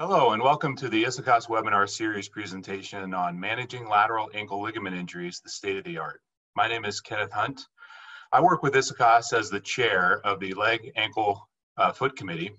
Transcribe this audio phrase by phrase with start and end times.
[0.00, 5.40] Hello and welcome to the ISAKOS webinar series presentation on managing lateral ankle ligament injuries,
[5.42, 6.20] the state of the art.
[6.54, 7.66] My name is Kenneth Hunt.
[8.30, 11.48] I work with ISAKOS as the chair of the Leg, Ankle,
[11.78, 12.52] uh, Foot Committee,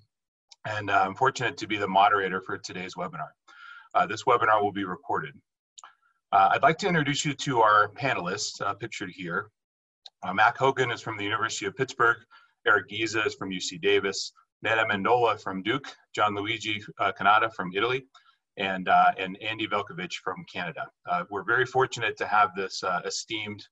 [0.66, 3.30] and uh, I'm fortunate to be the moderator for today's webinar.
[3.96, 5.34] Uh, this webinar will be recorded.
[6.34, 9.50] Uh, I'd like to introduce you to our panelists uh, pictured here.
[10.24, 12.18] Uh, Mac Hogan is from the University of Pittsburgh,
[12.68, 14.34] Eric Giza is from UC Davis,
[14.66, 18.06] Neda Amendola from Duke, Gian Luigi uh, Canata from Italy,
[18.58, 20.88] and, uh, and Andy Veljkovic from Canada.
[21.10, 23.66] Uh, we're very fortunate to have this uh, esteemed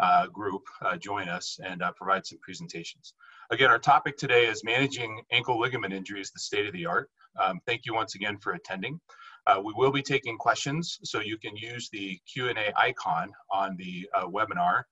[0.00, 3.14] uh, group uh, join us and provide some presentations.
[3.50, 7.08] Again, our topic today is managing ankle ligament injuries, the state of the art.
[7.40, 8.98] Um, thank you once again for attending.
[9.62, 14.82] we will be taking questions, so you can use the Q&A icon on the webinar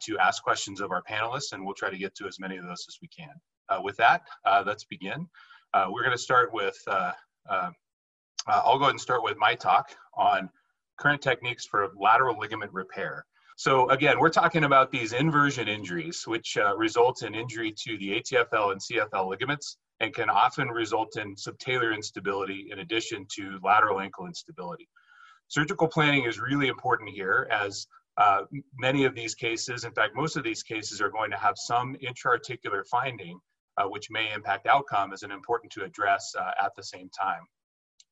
[0.00, 2.64] to ask questions of our panelists, and we'll try to get to as many of
[2.64, 3.34] those as we can.
[3.70, 5.28] Uh, with that, uh, let's begin.
[5.72, 10.50] Uh, we're going to start with, I'll go ahead and start with my talk on
[10.98, 13.24] current techniques for lateral ligament repair.
[13.56, 18.20] So again, we're talking about these inversion injuries, which uh, result in injury to the
[18.20, 24.00] ATFL and CFL ligaments and can often result in subtalar instability in addition to lateral
[24.00, 24.88] ankle instability.
[25.48, 27.86] Surgical planning is really important here as
[28.16, 28.42] uh,
[28.78, 31.96] many of these cases, in fact, most of these cases are going to have some
[32.00, 33.38] intra-articular finding
[33.80, 37.42] uh, which may impact outcome is an important to address uh, at the same time.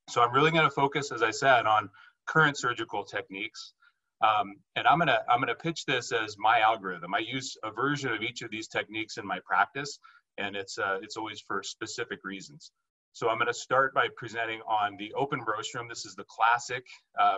[0.09, 1.91] So I'm really going to focus, as I said, on
[2.27, 3.75] current surgical techniques.
[4.21, 7.15] Um, and I'm gonna I'm gonna pitch this as my algorithm.
[7.15, 10.01] I use a version of each of these techniques in my practice,
[10.39, 12.73] and it's uh, it's always for specific reasons.
[13.13, 15.89] So I'm gonna start by presenting on the open Brostrom.
[15.89, 16.85] This is the classic
[17.17, 17.37] uh,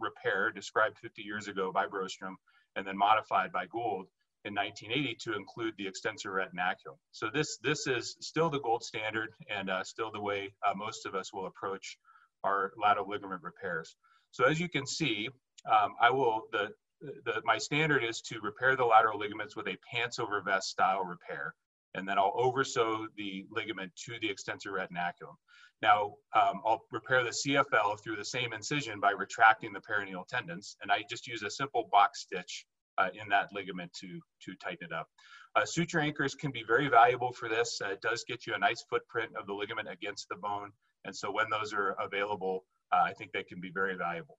[0.00, 2.36] repair described 50 years ago by Brostrom
[2.76, 4.06] and then modified by Gould
[4.44, 6.96] in 1980 to include the extensor retinaculum.
[7.12, 11.06] So this, this is still the gold standard and uh, still the way uh, most
[11.06, 11.96] of us will approach
[12.44, 13.96] our lateral ligament repairs.
[14.32, 15.28] So as you can see,
[15.70, 16.68] um, I will, the,
[17.00, 21.04] the, my standard is to repair the lateral ligaments with a pants over vest style
[21.04, 21.54] repair.
[21.94, 25.36] And then I'll oversew the ligament to the extensor retinaculum.
[25.80, 30.76] Now, um, I'll repair the CFL through the same incision by retracting the peroneal tendons.
[30.82, 32.66] And I just use a simple box stitch
[32.98, 35.08] uh, in that ligament to, to tighten it up.
[35.56, 37.80] Uh, suture anchors can be very valuable for this.
[37.84, 40.70] Uh, it does get you a nice footprint of the ligament against the bone.
[41.04, 44.38] And so when those are available, uh, I think they can be very valuable.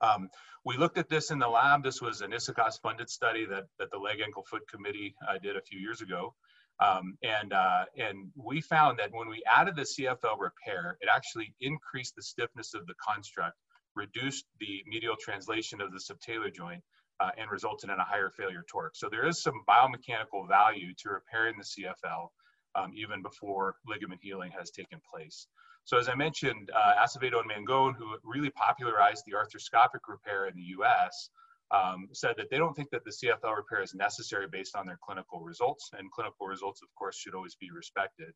[0.00, 0.28] Um,
[0.64, 1.82] we looked at this in the lab.
[1.82, 5.56] This was an ISAKOS funded study that, that the Leg Ankle Foot Committee uh, did
[5.56, 6.34] a few years ago.
[6.80, 11.54] Um, and, uh, and we found that when we added the CFL repair, it actually
[11.60, 13.56] increased the stiffness of the construct,
[13.94, 16.82] reduced the medial translation of the subtalar joint,
[17.20, 18.96] uh, and resulted in a higher failure torque.
[18.96, 22.28] So there is some biomechanical value to repairing the CFL
[22.74, 25.46] um, even before ligament healing has taken place.
[25.84, 30.54] So as I mentioned, uh, Acevedo and Mangone, who really popularized the arthroscopic repair in
[30.54, 31.30] the US,
[31.72, 34.98] um, said that they don't think that the CFL repair is necessary based on their
[35.02, 38.32] clinical results, and clinical results, of course, should always be respected.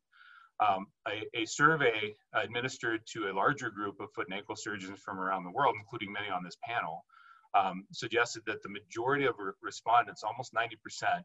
[0.59, 5.19] Um, a, a, survey administered to a larger group of foot and ankle surgeons from
[5.19, 7.05] around the world, including many on this panel,
[7.57, 10.67] um, suggested that the majority of re respondents, almost 90%,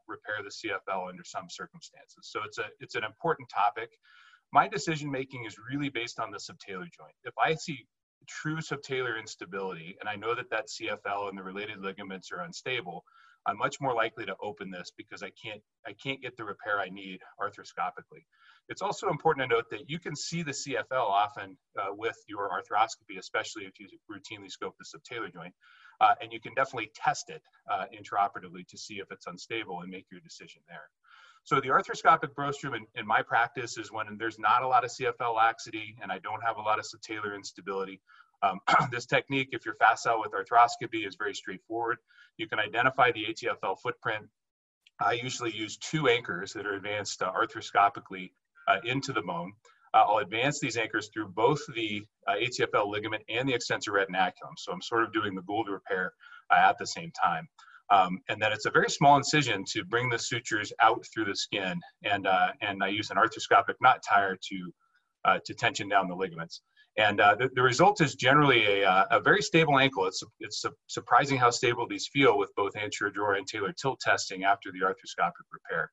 [0.08, 2.28] repair the CFL under some circumstances.
[2.30, 3.90] So it's a it's an important topic.
[4.52, 7.16] My decision making is really based on the subtalar joint.
[7.24, 7.86] If I see
[8.26, 13.04] true subtalar instability and I know that that CFL and the related ligaments are unstable,
[13.46, 16.78] I'm much more likely to open this because I can't I can't get the repair
[16.78, 18.24] I need arthroscopically.
[18.68, 22.48] It's also important to note that you can see the CFL often uh, with your
[22.50, 25.52] arthroscopy, especially if you routinely scope the subtalar joint.
[26.00, 29.90] Uh, and you can definitely test it uh, intraoperatively to see if it's unstable and
[29.90, 30.88] make your decision there.
[31.44, 34.90] So the arthroscopic Brostrom in, in, my practice is when there's not a lot of
[34.90, 38.00] CFL laxity and I don't have a lot of subtalar instability.
[38.42, 38.60] Um,
[38.92, 41.98] this technique, if you're facile with arthroscopy, is very straightforward.
[42.36, 44.26] You can identify the ATFL footprint.
[45.00, 48.30] I usually use two anchors that are advanced uh, arthroscopically
[48.68, 49.52] uh, into the bone.
[49.94, 54.56] Uh, I'll advance these anchors through both the uh, ATFL ligament and the extensor retinaculum.
[54.56, 56.12] So I'm sort of doing the Gould repair
[56.50, 57.48] uh, at the same time.
[57.92, 61.36] Um, and then it's a very small incision to bring the sutures out through the
[61.36, 61.78] skin.
[62.04, 64.72] And, uh, and I use an arthroscopic knot tire to,
[65.26, 66.62] uh, to tension down the ligaments.
[66.98, 70.06] And uh, the, the, result is generally a, uh, a very stable ankle.
[70.06, 73.98] It's, it's su surprising how stable these feel with both anterior drawer and talar tilt
[74.00, 75.90] testing after the arthroscopic repair.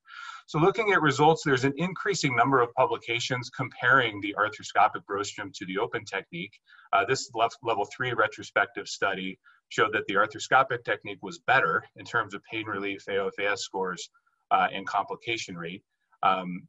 [0.48, 5.66] So looking at results, there's an increasing number of publications comparing the arthroscopic Brostrom to
[5.66, 6.60] the open technique.
[6.92, 7.32] Uh, this
[7.64, 12.66] level three retrospective study showed that the arthroscopic technique was better in terms of pain
[12.66, 14.10] relief, AOFAS scores,
[14.52, 15.84] uh, and complication rate.
[16.24, 16.68] Um,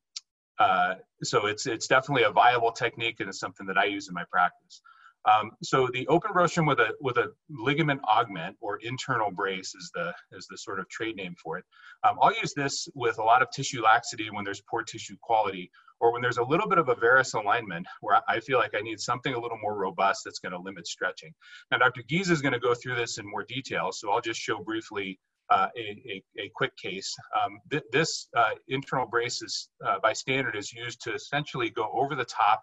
[0.59, 4.15] uh, so it's it's definitely a viable technique and it's something that I use in
[4.15, 4.83] my practice.
[5.27, 9.91] Um, so the open Brostrom with a with a ligament augment or internal brace is
[9.95, 11.65] the is the sort of trade name for it.
[12.05, 15.71] Um, I'll use this with a lot of tissue laxity when there's poor tissue quality
[16.01, 18.81] or when there's a little bit of a varus alignment where I feel like I
[18.81, 21.33] need something a little more robust that's going to limit stretching.
[21.71, 22.03] Now, Dr.
[22.09, 25.19] Giza is going to go through this in more detail, so I'll just show briefly
[25.51, 27.13] uh, a, a, a, quick case.
[27.43, 31.91] Um, th this uh, internal brace is, uh, by standard is used to essentially go
[31.93, 32.63] over the top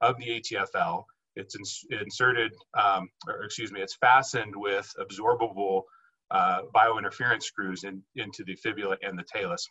[0.00, 1.02] of the ATFL
[1.38, 5.82] it's ins inserted, um, or excuse me, it's fastened with absorbable
[6.30, 9.66] uh, biointerference screws in, into the fibula and the talus.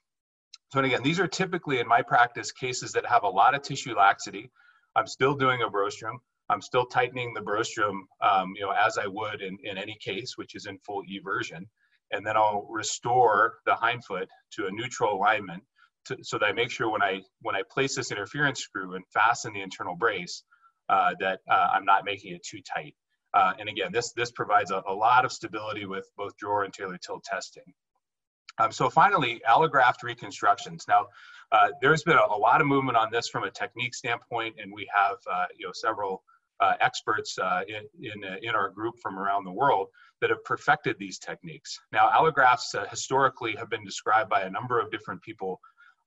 [0.70, 3.62] So and again, these are typically in my practice cases that have a lot of
[3.62, 4.52] tissue laxity.
[4.96, 6.18] I'm still doing a Brostrom.
[6.50, 10.34] I'm still tightening the Brostrom, um, you know, as I would in, in any case,
[10.38, 11.68] which is in full eversion.
[12.12, 15.64] And then I'll restore the hindfoot to a neutral alignment
[16.06, 19.04] to, so that I make sure when I when I place this interference screw and
[19.14, 20.44] fasten the internal brace,
[20.90, 22.96] uh, that uh, I'm not making it too tight.
[23.34, 26.74] Uh, and again, this, this provides a, a, lot of stability with both drawer and
[26.74, 27.64] talar tilt testing.
[28.60, 30.86] Um, so finally, allograft reconstructions.
[30.88, 31.08] Now,
[31.52, 34.72] uh, there's been a, a, lot of movement on this from a technique standpoint, and
[34.74, 36.24] we have uh, you know several
[36.60, 37.38] uh, experts
[37.68, 39.88] in in, in, our group from around the world
[40.22, 41.80] that have perfected these techniques.
[41.92, 45.60] Now, allografts historically have been described by a number of different people.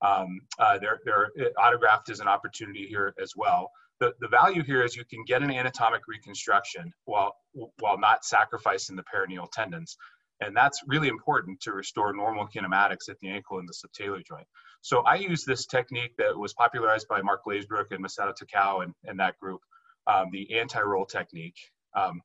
[0.02, 0.40] Um,
[0.80, 3.70] their, their autograft is an opportunity here as well
[4.00, 7.36] the, the value here is you can get an anatomic reconstruction while,
[7.78, 9.96] while not sacrificing the peroneal tendons.
[10.40, 14.46] And that's really important to restore normal kinematics at the ankle and the subtalar joint.
[14.80, 18.94] So I use this technique that was popularized by Mark Glazebrook and Masato Takao and,
[19.04, 19.60] and that group,
[20.06, 21.58] um, the anti-roll technique.
[21.94, 22.22] Um,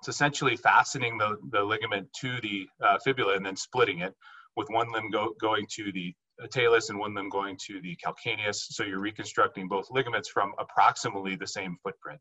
[0.00, 4.14] it's essentially fastening the, the ligament to the uh, fibula and then splitting it
[4.56, 6.14] with one limb go, going to the
[6.50, 8.56] talus and one limb going to the calcaneus.
[8.70, 12.20] So you're reconstructing both ligaments from approximately the same footprint.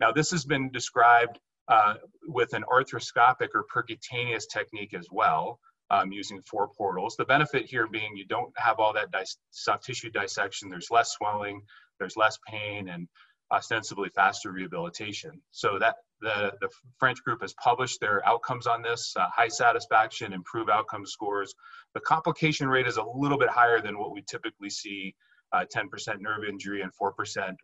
[0.00, 1.94] Now this has been described uh,
[2.26, 5.58] with an arthroscopic or percutaneous technique as well,
[5.90, 7.16] um, using four portals.
[7.16, 9.08] The benefit here being you don't have all that
[9.50, 11.62] soft tissue dissection, there's less swelling,
[11.98, 13.08] there's less pain, and
[13.52, 15.40] ostensibly faster rehabilitation.
[15.52, 16.68] So that the, the
[16.98, 21.54] French group has published their outcomes on this, uh, high satisfaction, improved outcome scores.
[21.94, 25.14] The complication rate is a little bit higher than what we typically see,
[25.54, 27.12] 10% uh, nerve injury and 4%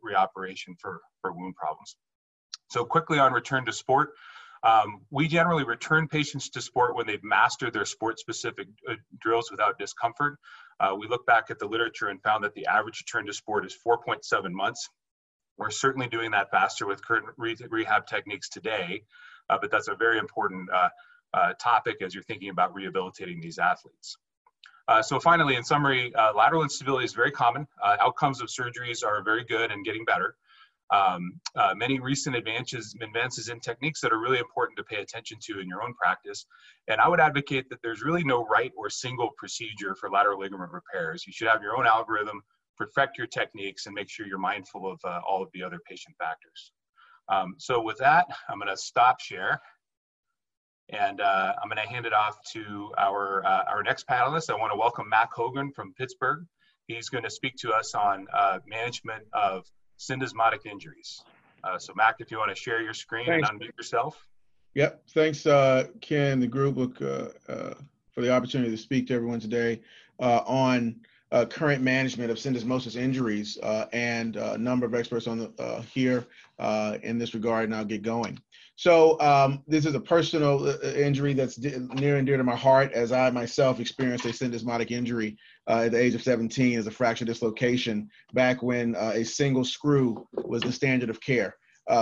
[0.04, 1.96] reoperation for, for wound problems.
[2.72, 4.14] So quickly on return to sport,
[4.62, 9.78] um, we generally return patients to sport when they've mastered their sport-specific uh, drills without
[9.78, 10.38] discomfort.
[10.80, 13.66] Uh, we look back at the literature and found that the average return to sport
[13.66, 14.88] is 4.7 months.
[15.58, 19.02] We're certainly doing that faster with current re rehab techniques today,
[19.50, 20.88] uh, but that's a very important uh,
[21.34, 24.16] uh, topic as you're thinking about rehabilitating these athletes.
[24.88, 27.66] Uh, so finally, in summary, lateral instability is very common.
[27.84, 30.36] Outcomes of surgeries are very good and getting better.
[30.92, 31.40] Um,
[31.74, 35.66] many recent advances, advances in techniques that are really important to pay attention to in
[35.66, 36.44] your own practice.
[36.88, 40.70] And I would advocate that there's really no right or single procedure for lateral ligament
[40.70, 41.24] repairs.
[41.26, 42.42] You should have your own algorithm
[42.76, 46.14] perfect your techniques and make sure you're mindful of uh, all of the other patient
[46.18, 46.72] factors.
[47.28, 49.60] Um, so with that, I'm gonna stop share
[50.90, 54.50] and uh, I'm gonna hand it off to our, uh, our next panelist.
[54.50, 56.44] I wanna welcome Mac Hogan from Pittsburgh.
[56.86, 59.64] He's gonna speak to us on uh, management of
[60.10, 61.24] syndesmotic injuries.
[61.64, 63.48] Uh, so Mac, if you wanna share your screen Thanks.
[63.48, 64.26] and unmute yourself.
[64.74, 69.80] Yep, thanks uh, Ken, the group, look, for the opportunity to speak to everyone today
[70.18, 70.96] on
[71.32, 75.80] uh, current management of syndesmosis injuries uh, and a number of experts on the, uh,
[75.80, 76.26] here
[76.58, 78.38] uh, in this regard, and I'll get going.
[78.76, 82.92] So um, this is a personal uh, injury that's near and dear to my heart
[82.92, 85.36] as I myself experienced a syndesmotic injury
[85.68, 90.26] uh, at the age of 17 as a fracture dislocation back when a single screw
[90.32, 91.54] was the standard of care.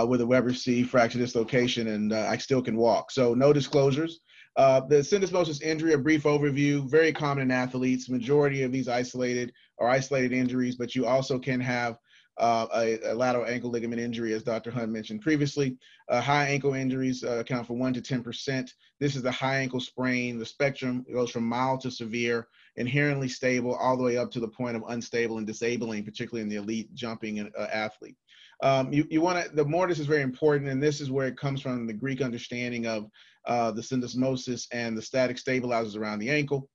[0.07, 3.11] with a Weber C fracture dislocation, and I still can walk.
[3.11, 4.21] So, no disclosures.
[4.57, 8.09] Uh, the syndesmosis injury, a brief overview, very common in athletes.
[8.09, 11.95] Majority of these isolated are isolated injuries, but you also can have
[12.37, 14.71] uh, a, a, lateral ankle ligament injury, as Dr.
[14.71, 15.77] Hunt mentioned previously.
[16.09, 18.73] Uh, high ankle injuries uh, account for 1% to 10%.
[18.99, 20.39] This is the high ankle sprain.
[20.39, 22.47] The spectrum goes from mild to severe,
[22.77, 26.49] inherently stable, all the way up to the point of unstable and disabling, particularly in
[26.49, 28.15] the elite jumping uh, athlete.
[28.63, 31.37] Um, you you want to, the mortise is very important, and this is where it
[31.37, 33.09] comes from the Greek understanding of
[33.45, 36.69] uh, the syndesmosis and the static stabilizers around the ankle.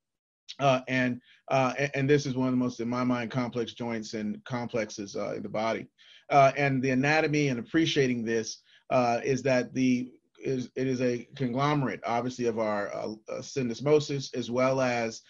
[0.59, 4.13] Uh, and, uh, and this is one of the most, in my mind, complex joints
[4.13, 5.87] and complexes uh, in the body.
[6.29, 10.11] Uh, and the anatomy and appreciating this uh, is that the
[10.43, 15.21] is it is a conglomerate, obviously, of our uh, uh, syndesmosis as well as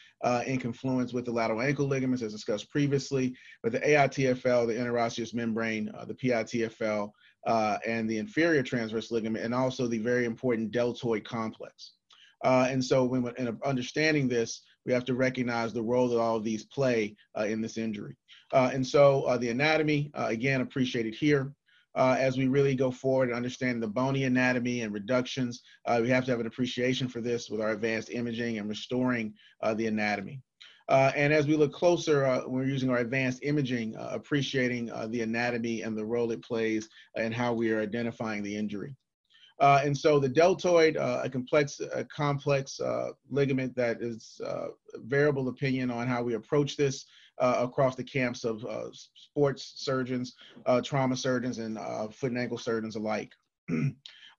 [0.46, 3.34] in confluence with the lateral ankle ligaments, as discussed previously.
[3.64, 7.12] But the AITFL, the interosseous membrane, the PITFL,
[7.86, 11.94] and the inferior transverse ligament, and also the very important deltoid complex.
[12.44, 16.44] And so, when in understanding this, we have to recognize the role that all of
[16.44, 17.16] these play
[17.46, 18.16] in this injury.
[18.54, 21.54] and so, the anatomy, again, appreciated here
[21.98, 25.64] uh, as we really go forward and understand the bony anatomy and reductions.
[25.86, 29.34] Uh, we have to have an appreciation for this with our advanced imaging and restoring
[29.64, 30.40] uh, the anatomy.
[30.90, 35.22] Uh, and as we look closer, uh, we're using our advanced imaging, uh, appreciating the
[35.22, 38.96] anatomy and the role it plays and how we are identifying the injury.
[39.60, 44.40] Uh, and so the deltoid, uh, a complex, a complex uh, ligament that is
[45.06, 47.06] variable opinion on how we approach this
[47.40, 50.36] uh, across the camps of uh, sports surgeons,
[50.66, 51.78] uh, trauma surgeons, and
[52.14, 53.32] foot and ankle surgeons alike.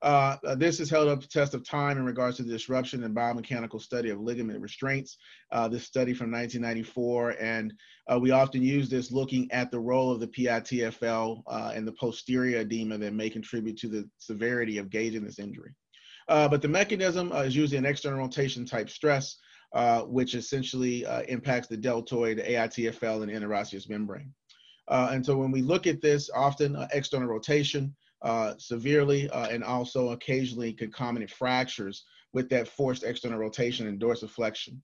[0.01, 3.15] Uh, this has held up the test of time in regards to the disruption and
[3.15, 5.17] biomechanical study of ligament restraints.
[5.51, 7.73] Uh, this study from 1994, and
[8.11, 11.43] uh, we often use this looking at the role of the PITFL
[11.75, 15.73] and the posterior edema that may contribute to the severity of gauging this injury.
[16.27, 19.37] but the mechanism is usually an external rotation type stress
[19.73, 24.33] uh, which essentially uh, impacts the deltoid, the AITFL, and the interosseous membrane.
[24.87, 29.63] Uh, and so when we look at this, often uh, external rotation uh, severely and
[29.63, 34.79] also occasionally concomitant fractures with that forced external rotation and dorsiflexion.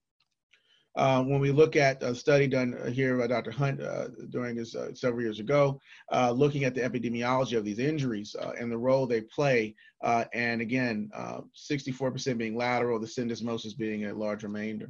[0.96, 3.52] Uh, when we look at a study done here by Dr.
[3.52, 5.80] Hunt uh, during his uh, several years ago,
[6.14, 10.24] uh, looking at the epidemiology of these injuries uh, and the role they play, uh,
[10.34, 14.90] and again, 64% being lateral, the syndesmosis being a large remainder.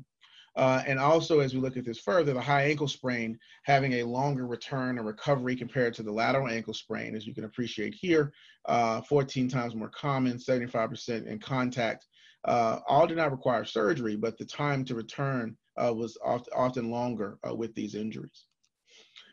[0.55, 4.47] And also, as we look at this further, the high ankle sprain having a longer
[4.47, 8.31] return or recovery compared to the lateral ankle sprain, as you can appreciate here,
[8.67, 12.05] 14 times more common, 75% in contact.
[12.45, 17.37] all did not require surgery, but the time to return uh, was oft, often longer
[17.47, 18.45] uh, with these injuries.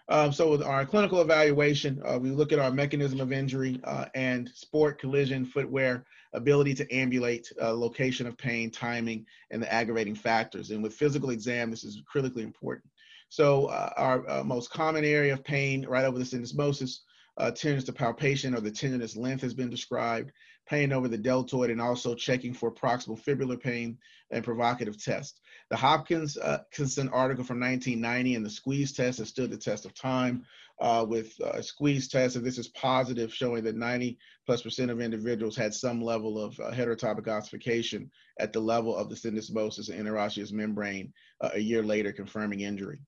[0.09, 4.07] Um, so with our clinical evaluation, uh, we look at our mechanism of injury uh,
[4.15, 10.15] and sport, collision, footwear, ability to ambulate, uh, location of pain, timing, and the aggravating
[10.15, 10.71] factors.
[10.71, 12.89] And with physical exam, this is critically important.
[13.29, 16.99] So uh, our most common area of pain right over the syndesmosis
[17.39, 20.33] uh, tenderness to palpation or the tenderness length has been described,
[20.67, 23.99] pain over the deltoid, and also checking for proximal fibular pain
[24.31, 25.41] and provocative test.
[25.73, 26.65] The Hopkins uh,
[27.11, 30.45] article from 1990 and the squeeze test has stood the test of time
[30.83, 32.37] uh, with a uh, squeeze test.
[32.37, 36.61] And this is positive, showing that 90 plus percent of individuals had some level of
[36.61, 41.11] uh, heterotopic ossification at the level of the syndesmosis and interosseous membrane
[41.41, 42.99] uh, a year later, confirming injury.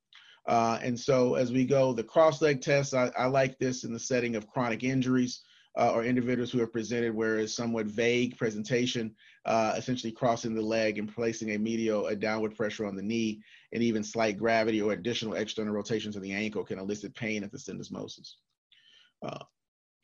[0.49, 3.93] Uh, and so as we go, the cross leg test, I, I, like this in
[3.93, 5.43] the setting of chronic injuries
[5.77, 9.15] uh, or individuals who have presented where it's somewhat vague presentation,
[9.45, 13.41] uh, essentially crossing the leg and placing a medial, a downward pressure on the knee,
[13.73, 17.51] and even slight gravity or additional external rotations of the ankle can elicit pain at
[17.51, 18.35] the syndesmosis.
[19.23, 19.43] Uh,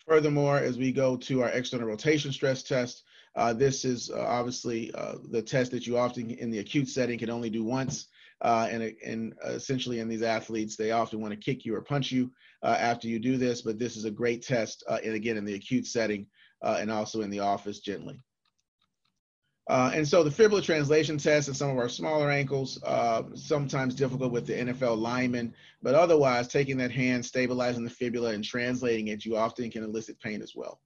[0.07, 3.05] furthermore, as we go to our external rotation stress test,
[3.37, 4.91] uh, this is uh, obviously
[5.31, 8.09] the test that you often in the acute setting can only do once.
[8.43, 12.11] Uh, and, and essentially in these athletes, they often want to kick you or punch
[12.11, 12.31] you
[12.63, 15.45] uh, after you do this, but this is a great test, uh, and again, in
[15.45, 16.27] the acute setting
[16.63, 18.19] uh, and also in the office gently.
[19.69, 23.95] Uh, and so the fibula translation test in some of our smaller ankles, uh, sometimes
[23.95, 29.09] difficult with the NFL lineman, but otherwise taking that hand, stabilizing the fibula and translating
[29.09, 30.81] it, you often can elicit pain as well.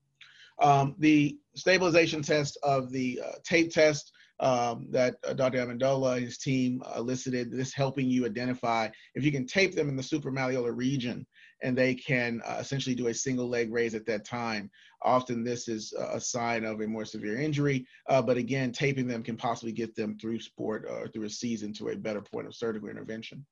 [0.61, 5.65] Um, the stabilization test of the tape test um, that uh, Dr.
[5.65, 9.95] Amendola and his team elicited, this helping you identify if you can tape them in
[9.95, 11.25] the supramalleolar region
[11.63, 14.69] and they can uh, essentially do a single leg raise at that time.
[15.01, 19.23] Often this is a sign of a more severe injury, uh, but again, taping them
[19.23, 22.55] can possibly get them through sport or through a season to a better point of
[22.55, 23.45] surgical intervention.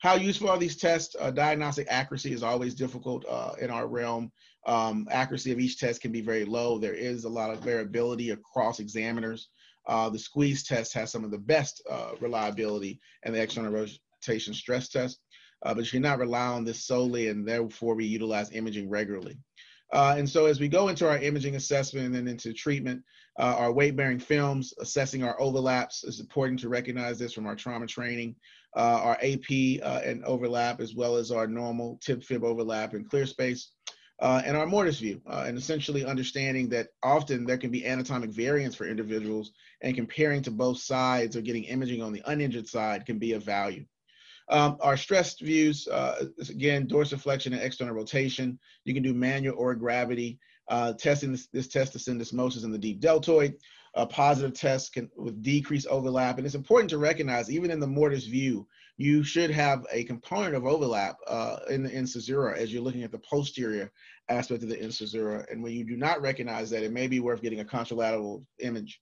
[0.00, 1.14] How useful are these tests?
[1.20, 4.32] Uh, diagnostic accuracy is always difficult uh, in our realm.
[4.66, 6.78] Um, accuracy of each test can be very low.
[6.78, 9.48] There is a lot of variability across examiners.
[9.90, 14.54] Uh, the squeeze test has some of the best uh, reliability and the external rotation
[14.54, 15.18] stress test,
[15.66, 19.36] uh, but you cannot rely on this solely, and therefore we utilize imaging regularly.
[19.92, 23.02] Uh, and so as we go into our imaging assessment and then into treatment,
[23.40, 27.86] uh, our weight-bearing films, assessing our overlaps, is important to recognize this from our trauma
[27.86, 28.36] training.
[28.76, 29.50] Uh, our AP
[29.82, 33.72] and overlap, as well as our normal tib-fib overlap and clear space
[34.20, 38.30] uh, and our mortise view, uh, and essentially understanding that often there can be anatomic
[38.30, 43.06] variance for individuals, and comparing to both sides or getting imaging on the uninjured side
[43.06, 43.84] can be of value.
[44.50, 48.58] Um, our stressed views, uh, again, dorsiflexion and external rotation.
[48.84, 50.38] You can do manual or gravity.
[50.68, 53.54] Uh, testing this, this test to syndesmosis in the deep deltoid.
[53.94, 56.36] A positive test can with decreased overlap.
[56.36, 58.66] And it's important to recognize, even in the mortise view,
[59.00, 63.10] you should have a component of overlap uh, in the incisura as you're looking at
[63.10, 63.90] the posterior
[64.28, 65.50] aspect of the incisura.
[65.50, 69.00] And when you do not recognize that, it may be worth getting a contralateral image.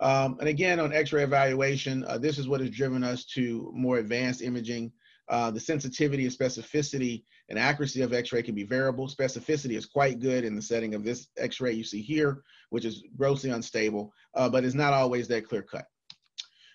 [0.00, 3.98] Um, and again, on X-ray evaluation, uh, this is what has driven us to more
[3.98, 4.90] advanced imaging.
[5.28, 9.08] Uh, the sensitivity and specificity and accuracy of X-ray can be variable.
[9.08, 13.02] Specificity is quite good in the setting of this X-ray you see here, which is
[13.14, 15.84] grossly unstable, uh, but it's not always that clear cut.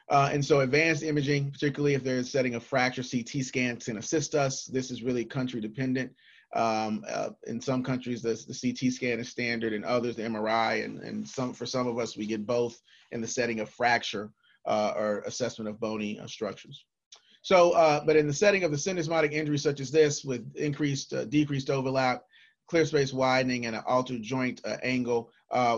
[0.10, 3.98] Uh, and so advanced imaging, particularly if there's a setting a fracture, CT scan can
[3.98, 4.66] assist us.
[4.66, 6.12] This is really country dependent.
[6.56, 10.84] Um, uh, in some countries, the, the, CT scan is standard, and others the MRI,
[10.84, 14.32] and, and some for some of us, we get both in the setting of fracture
[14.66, 16.86] uh, or assessment of bony uh, structures.
[17.44, 21.14] So, uh, but in the setting of the syndesmotic injury such as this, with increased,
[21.14, 22.24] uh, decreased overlap,
[22.68, 25.32] clear space widening, and an altered joint angle,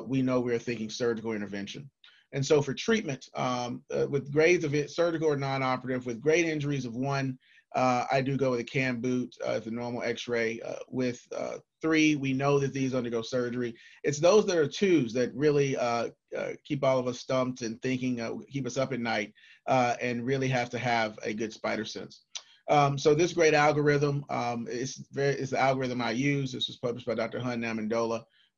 [0.07, 1.89] we know we're thinking surgical intervention.
[2.33, 6.85] And so for treatment, um, with grades of it, surgical or non-operative, with grade injuries
[6.85, 7.38] of one
[7.73, 10.59] uh, I do go with a cam boot uh, as a normal x-ray.
[10.61, 13.75] Uh, with uh, three, we know that these undergo surgery.
[14.03, 17.81] It's those that are twos that really uh, uh, keep all of us stumped and
[17.81, 19.33] thinking, keep us up at night,
[19.67, 22.23] and really have to have a good spider sense.
[22.69, 26.51] Um, so this great algorithm um, is very is the algorithm I use.
[26.51, 27.39] This was published by Dr.
[27.39, 27.61] Hunt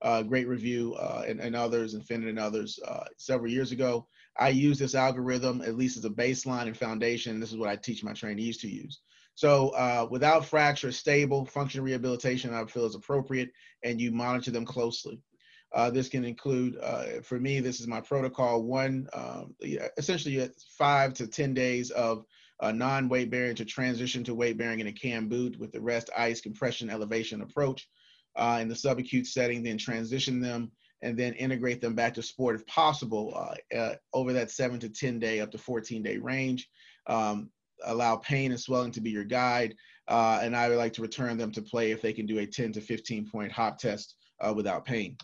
[0.04, 0.28] Amendola.
[0.28, 2.80] great review and, others, and others, Infinite and others,
[3.18, 4.08] several years ago.
[4.38, 7.40] I use this algorithm at least as a baseline and foundation.
[7.40, 9.02] This is what I teach my trainees to use.
[9.36, 13.50] So uh, without fracture, stable functional rehabilitation I feel is appropriate,
[13.84, 15.20] and you monitor them closely.
[15.74, 19.56] Uh, this can include, uh, for me, this is my protocol, one, um,
[19.98, 22.26] essentially five to 10 days of
[22.60, 26.12] uh, non-weight bearing to transition to weight bearing in a cam boot with the rest
[26.16, 27.90] ice compression elevation approach.
[28.36, 30.72] Uh, in the subacute setting, then transition them
[31.04, 34.90] and then integrate them back to sport if possible uh, uh, over that seven to
[34.90, 36.70] 10 day up to 14 day range.
[37.08, 37.52] Um,
[37.86, 39.76] allow pain and swelling to be your guide.
[40.08, 42.46] Uh, and I would like to return them to play if they can do a
[42.46, 45.18] 10 to 15 point hop test uh, without pain.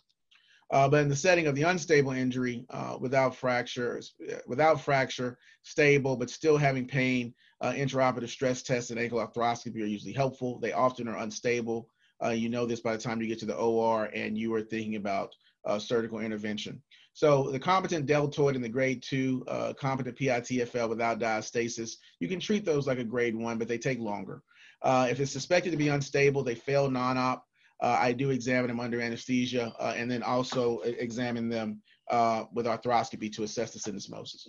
[0.71, 2.63] Uh, but in the setting of the unstable injury,
[2.99, 3.99] without fracture,
[4.45, 7.33] without fracture, stable but still having pain,
[7.63, 10.59] intraoperative stress tests and ankle arthroscopy are usually helpful.
[10.59, 11.89] They often are unstable.
[12.27, 14.95] You know this by the time you get to the OR and you are thinking
[14.95, 15.33] about
[15.65, 16.81] uh, surgical intervention.
[17.13, 22.39] So the competent deltoid and the grade two uh, competent PITFL without diastasis, you can
[22.39, 24.41] treat those like a grade one, but they take longer.
[24.81, 27.45] Uh, if it's suspected to be unstable, they fail non-op.
[27.81, 32.65] Uh, I do examine them under anesthesia uh, and then also examine them uh, with
[32.65, 34.47] arthroscopy to assess the syndesmosis.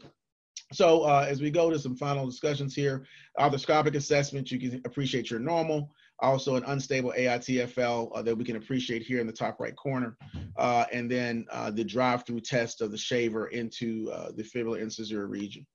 [0.72, 3.04] So as we go to some final discussions here,
[3.38, 8.56] arthroscopic assessment, you can appreciate your normal also an unstable AITFL uh, that we can
[8.56, 10.16] appreciate here in the top right corner,
[10.56, 15.28] uh, and then uh, the drive-through test of the shaver into uh, the fibular incisura
[15.28, 15.66] region.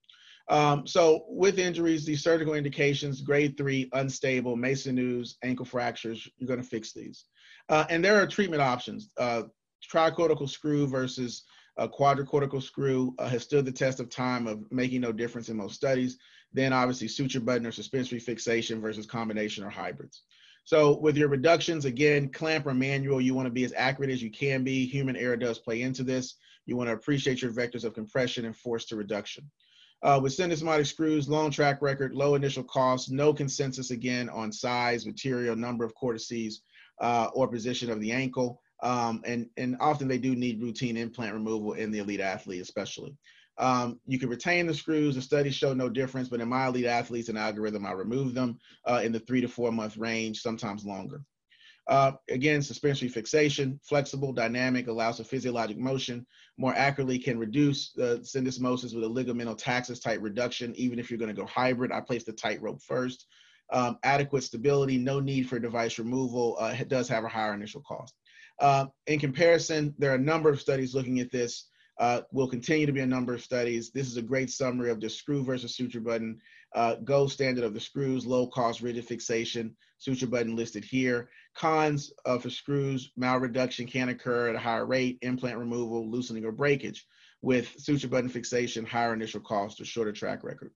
[0.48, 6.64] Um, so with injuries, these surgical indications, grade three, unstable, Maisonneuve, ankle fractures, you're gonna
[6.64, 7.26] fix these.
[7.70, 9.10] Uh, and there are treatment options.
[9.18, 9.44] Uh,
[9.92, 11.44] tricortical screw versus
[11.78, 15.76] a quadricortical screw has stood the test of time of making no difference in most
[15.76, 16.18] studies.
[16.54, 20.24] Then obviously suture button or suspensory fixation versus combination or hybrids.
[20.66, 24.22] So with your reductions, again, clamp or manual, you want to be as accurate as
[24.22, 24.86] you can be.
[24.88, 26.36] Human error does play into this.
[26.66, 29.50] You want to appreciate your vectors of compression and force to reduction.
[30.02, 35.06] Uh, with syndesmotic screws, long track record, low initial cost, no consensus again on size,
[35.06, 36.62] material, number of cortices,
[37.00, 38.60] uh, or position of the ankle.
[38.82, 43.16] Um, and, and often they do need routine implant removal in the elite athlete, especially.
[43.58, 45.16] Um, you can retain the screws.
[45.16, 48.60] The studies show no difference, but in my elite athletes and algorithm, I remove them
[48.86, 51.22] uh, in the three to four month range, sometimes longer.
[51.88, 56.26] Uh, again, suspensory fixation, flexible, dynamic, allows for physiologic motion,
[56.58, 61.34] more accurately can reduce the syndesmosis with a ligamentotaxis type reduction, even if you're going
[61.34, 61.92] to go hybrid.
[61.92, 63.28] I place the tightrope first.
[63.72, 67.82] Um, adequate stability, no need for device removal, uh, it does have a higher initial
[67.82, 68.14] cost.
[68.60, 71.68] Uh, in comparison, there are a number of studies looking at this.
[71.98, 73.90] Uh, will continue to be a number of studies.
[73.92, 76.40] This is a great summary of the screw versus suture button,
[76.74, 81.30] uh, gold standard of the screws, low cost rigid fixation, suture button listed here.
[81.56, 86.52] Cons uh, for screws, malreduction can occur at a higher rate, implant removal, loosening or
[86.52, 87.06] breakage.
[87.42, 90.72] With suture button fixation, higher initial cost or shorter track record.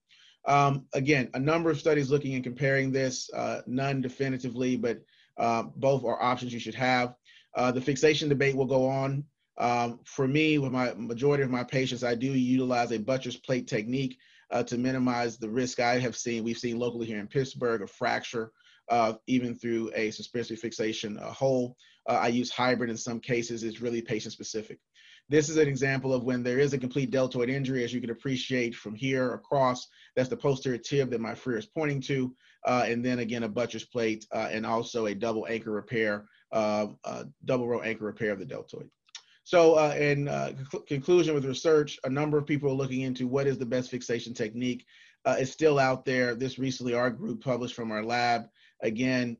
[0.45, 5.01] Um, again, a number of studies looking and comparing this, uh, none definitively, but
[5.37, 7.15] uh, both are options you should have.
[7.55, 9.23] Uh, the fixation debate will go on
[9.57, 13.67] um, for me, with my majority of my patients, I do utilize a buttress plate
[13.67, 14.17] technique
[14.51, 16.43] uh, to minimize the risk I have seen.
[16.43, 18.51] We've seen locally here in Pittsburgh a fracture
[18.89, 21.75] uh, even through a suspensory fixation uh, hole.
[22.07, 24.79] Uh, I use hybrid in some cases, it's really patient specific.
[25.29, 28.09] This is an example of when there is a complete deltoid injury, as you can
[28.09, 32.33] appreciate from here across, that's the posterior tib that my Freer is pointing to.
[32.65, 36.87] Uh, and then again, a buttress plate uh, and also a double anchor repair, uh,
[37.45, 38.89] double row anchor repair of the deltoid.
[39.49, 40.51] So uh, in uh,
[40.85, 44.31] conclusion with research, a number of people are looking into what is the best fixation
[44.31, 44.85] technique.
[45.25, 46.35] Uh, it's still out there.
[46.35, 48.43] This recently our group published from our lab,
[48.83, 49.37] again,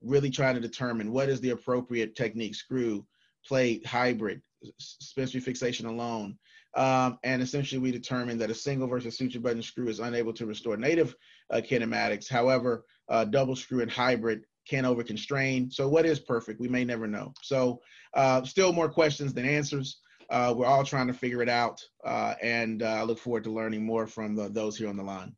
[0.00, 3.06] really trying to determine what is the appropriate technique, screw,
[3.46, 4.40] plate, hybrid,
[4.78, 6.38] suspensory fixation alone.
[6.74, 10.46] Um, and essentially, we determined that a single versus suture button screw is unable to
[10.46, 11.14] restore native
[11.50, 12.26] uh, kinematics.
[12.26, 15.70] However, uh, double screw and hybrid can over constrain.
[15.70, 16.60] So, what is perfect?
[16.60, 17.34] We may never know.
[17.42, 17.82] So,
[18.14, 20.00] uh, still more questions than answers.
[20.30, 23.50] Uh, we're all trying to figure it out, uh, and uh, I look forward to
[23.50, 25.34] learning more from the, those here on the line.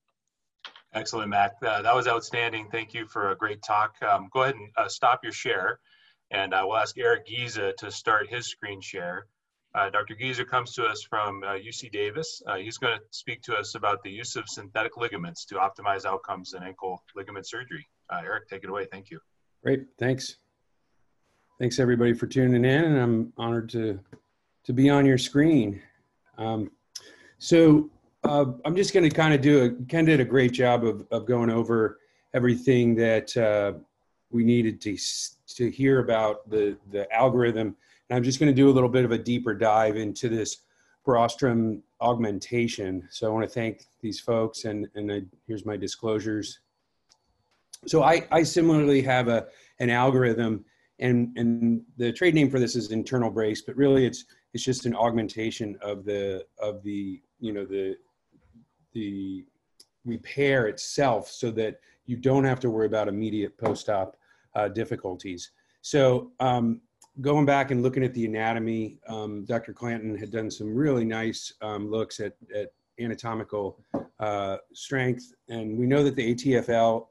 [0.92, 1.54] Excellent, Matt.
[1.60, 2.68] that was outstanding.
[2.70, 3.96] Thank you for a great talk.
[4.02, 5.80] Um, go ahead and stop your share.
[6.30, 9.26] And uh, we'll ask Eric Giza to start his screen share.
[9.74, 10.14] Uh, Dr.
[10.14, 12.42] Giza comes to us from uh, UC Davis.
[12.46, 16.04] Uh, he's going to speak to us about the use of synthetic ligaments to optimize
[16.04, 17.87] outcomes in ankle ligament surgery.
[18.10, 18.87] Uh, Eric, take it away.
[18.90, 19.18] Thank you.
[19.62, 19.87] Great.
[19.98, 20.37] Thanks.
[21.61, 24.01] Thanks everybody for tuning in, and I'm honored to
[24.64, 25.81] to be on your screen.
[26.37, 26.69] Um,
[27.38, 27.90] so
[28.25, 31.07] uh, I'm just going to kind of do a Ken did a great job of
[31.12, 32.01] of going over
[32.35, 33.75] everything that uh,
[34.33, 34.99] we needed to
[35.55, 37.77] to hear about the the algorithm.
[38.11, 40.62] And I'm just going to do a little bit of a deeper dive into this
[41.07, 43.07] Brostrom augmentation.
[43.12, 46.59] So I want to thank these folks, and and I, here's my disclosures.
[47.87, 49.47] So I I similarly have a
[49.79, 50.64] an algorithm,
[51.00, 54.87] and and the trade name for this is internal brace, but really it's it's just
[54.87, 57.96] an augmentation of the of the you know the
[58.92, 59.44] the
[60.04, 64.16] repair itself, so that you don't have to worry about immediate post-op
[64.54, 65.50] uh, difficulties.
[65.80, 66.80] So um,
[67.20, 69.72] going back and looking at the anatomy, um, Dr.
[69.72, 73.78] Clanton had done some really nice um, looks at, at anatomical
[74.20, 75.33] uh, strength.
[75.48, 77.07] And we know that the ATFL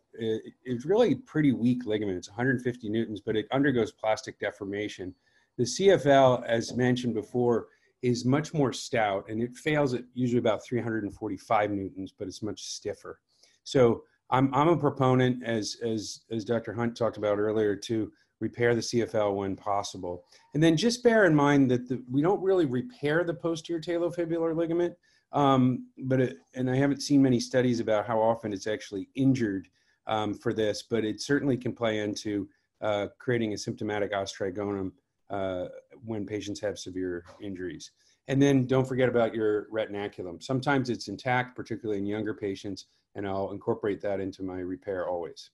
[0.66, 2.18] is really pretty weak ligament.
[2.18, 5.14] It's 150 newtons, but it undergoes plastic deformation.
[5.58, 7.68] The CFL, as mentioned before,
[8.02, 12.64] is much more stout and it fails at usually about 345 newtons, but it's much
[12.64, 13.20] stiffer.
[13.64, 16.74] So I'm, I'm a proponent, as, as, as Dr.
[16.74, 20.26] Hunt talked about earlier, to repair the CFL when possible.
[20.54, 24.54] And then just bear in mind that the, we don't really repair the posterior talofibular
[24.54, 24.96] ligament,
[25.34, 29.68] um, but it, and I haven't seen many studies about how often it's actually injured
[30.08, 32.48] um, for this, but it certainly can play into
[32.82, 34.92] uh, creating a symptomatic os trigonum
[35.30, 35.66] uh,
[36.06, 37.92] when patients have severe injuries.
[38.28, 40.42] And then don't forget about your retinaculum.
[40.42, 45.50] Sometimes it's intact, particularly in younger patients, and I'll incorporate that into my repair always.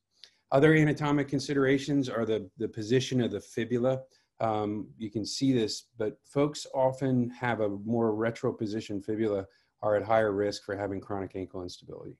[0.51, 4.01] Other anatomic considerations are the, the position of the fibula.
[4.39, 9.45] Um, you can see this, but folks often have a more retro position fibula
[9.81, 12.17] are at higher risk for having chronic ankle instability.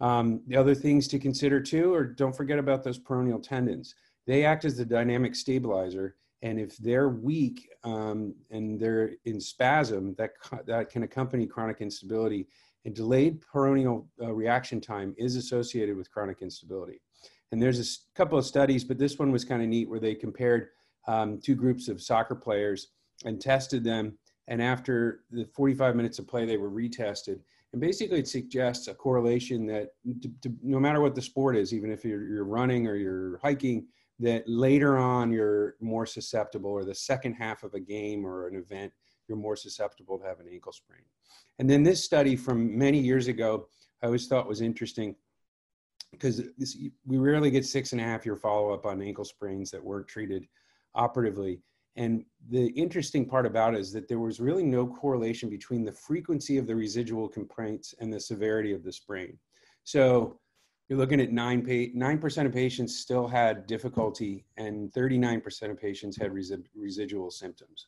[0.00, 3.94] Um, the other things to consider too, or don't forget about those peroneal tendons.
[4.26, 10.14] They act as the dynamic stabilizer, and if they're weak um, and they're in spasm,
[10.18, 10.32] that,
[10.66, 12.48] that can accompany chronic instability
[12.84, 17.00] and delayed peroneal uh, reaction time is associated with chronic instability.
[17.52, 20.14] And there's a couple of studies, but this one was kind of neat where they
[20.14, 20.68] compared
[21.06, 22.88] um, two groups of soccer players
[23.24, 24.18] and tested them.
[24.48, 27.40] And after the 45 minutes of play, they were retested.
[27.72, 31.72] And basically, it suggests a correlation that to, to, no matter what the sport is,
[31.72, 33.86] even if you're, you're running or you're hiking,
[34.18, 38.56] that later on you're more susceptible, or the second half of a game or an
[38.56, 38.92] event,
[39.26, 41.02] you're more susceptible to have an ankle sprain.
[41.58, 43.68] And then this study from many years ago,
[44.02, 45.16] I always thought was interesting
[46.10, 46.42] because
[47.06, 50.08] we rarely get six and a half year follow up on ankle sprains that weren't
[50.08, 50.46] treated
[50.94, 51.60] operatively.
[51.96, 55.92] And the interesting part about it is that there was really no correlation between the
[55.92, 59.38] frequency of the residual complaints and the severity of the sprain.
[59.84, 60.38] So
[60.88, 66.32] you're looking at 9 9% of patients still had difficulty, and 39% of patients had
[66.32, 67.86] resi- residual symptoms.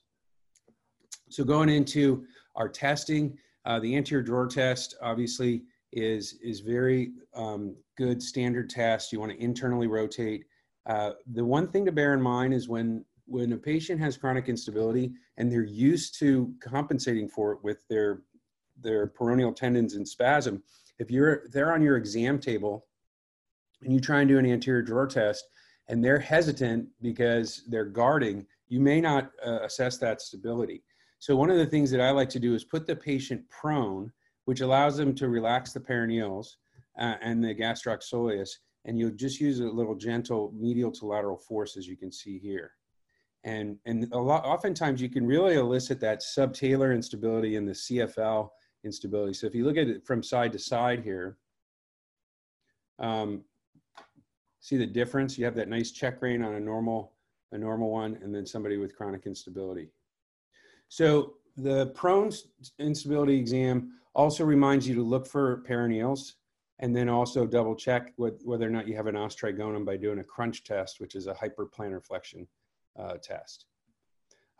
[1.30, 2.24] So going into
[2.56, 5.62] our testing, uh, the anterior drawer test obviously
[5.92, 9.12] is is very um, good standard test.
[9.12, 10.44] You want to internally rotate.
[10.86, 14.48] Uh, the one thing to bear in mind is when when a patient has chronic
[14.48, 18.22] instability and they're used to compensating for it with their
[18.80, 20.62] their peroneal tendons and spasm,
[20.98, 22.86] if you're they're on your exam table
[23.82, 25.44] and you try and do an anterior drawer test
[25.88, 30.82] and they're hesitant because they're guarding, you may not uh, assess that stability.
[31.18, 34.12] So one of the things that I like to do is put the patient prone,
[34.46, 36.56] which allows them to relax the peroneals
[36.98, 38.50] uh, and the gastrocsoleus,
[38.84, 42.38] and you'll just use a little gentle medial to lateral force as you can see
[42.38, 42.72] here.
[43.44, 48.48] And, and a lot, oftentimes you can really elicit that subtalar instability and the CFL
[48.84, 49.34] instability.
[49.34, 51.36] So if you look at it from side to side here,
[52.98, 53.44] um,
[54.60, 55.36] see the difference?
[55.36, 57.12] You have that nice check rein on a normal,
[57.52, 59.90] a normal one, and then somebody with chronic instability.
[60.88, 62.32] So the prone
[62.78, 66.34] instability exam also reminds you to look for peroneals
[66.78, 69.96] and then also double check with, whether or not you have an os trigonum by
[69.96, 72.46] doing a crunch test, which is a hyperplantar flexion
[72.98, 73.66] uh, test.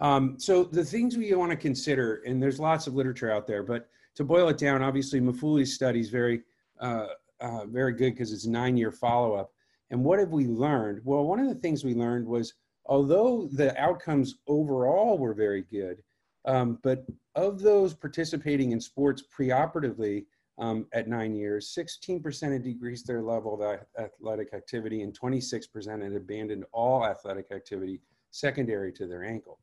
[0.01, 3.63] Um, so the things we want to consider, and there's lots of literature out there,
[3.63, 6.43] but to boil it down, obviously Maffulli's study is very,
[6.81, 7.07] uh,
[7.41, 9.53] uh, very good because it's nine-year follow-up.
[9.91, 11.01] And what have we learned?
[11.05, 12.55] Well, one of the things we learned was
[12.87, 16.03] although the outcomes overall were very good,
[16.45, 20.27] um, but of those participating in sports preoperatively
[20.59, 26.13] um, at nine years, 16% had decreased their level of athletic activity and 26% had
[26.13, 28.01] abandoned all athletic activity
[28.35, 29.61] secondary to their ankle.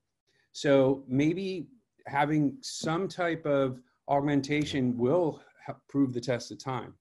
[0.54, 1.68] So maybe
[2.08, 5.42] having some type of augmentation will
[5.90, 6.94] prove the test of time.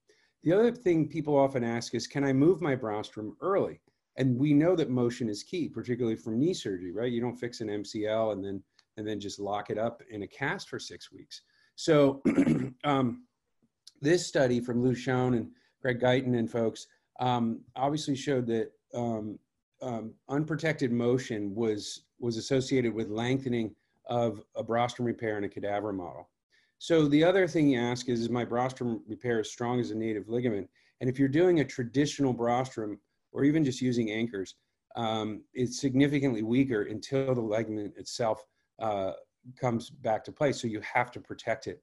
[0.43, 3.81] The other thing people often ask is, can I move my Brostrom early?
[4.17, 7.13] And we know that motion is key, particularly from knee surgery, right?
[7.13, 8.63] You don't fix an MCL and then
[8.97, 11.43] and then just lock it up in a cast for six weeks.
[11.77, 12.21] So
[12.85, 13.25] um,
[14.03, 16.87] this study from Lew Schon and Greg Guyton and folks
[17.21, 19.39] um, obviously showed that um,
[19.83, 23.75] um, unprotected motion was was associated with lengthening
[24.07, 26.29] of a Brostrom repair in a cadaver model.
[26.79, 29.95] So the other thing you ask is, is my Brostrom repair as strong as a
[29.95, 30.69] native ligament?
[31.01, 32.99] And if you're doing a traditional Brostrom
[33.33, 34.57] or even just using anchors,
[34.97, 38.45] um, it's significantly weaker until the ligament itself
[38.81, 39.13] uh,
[39.59, 40.61] comes back to place.
[40.61, 41.83] So you have to protect it.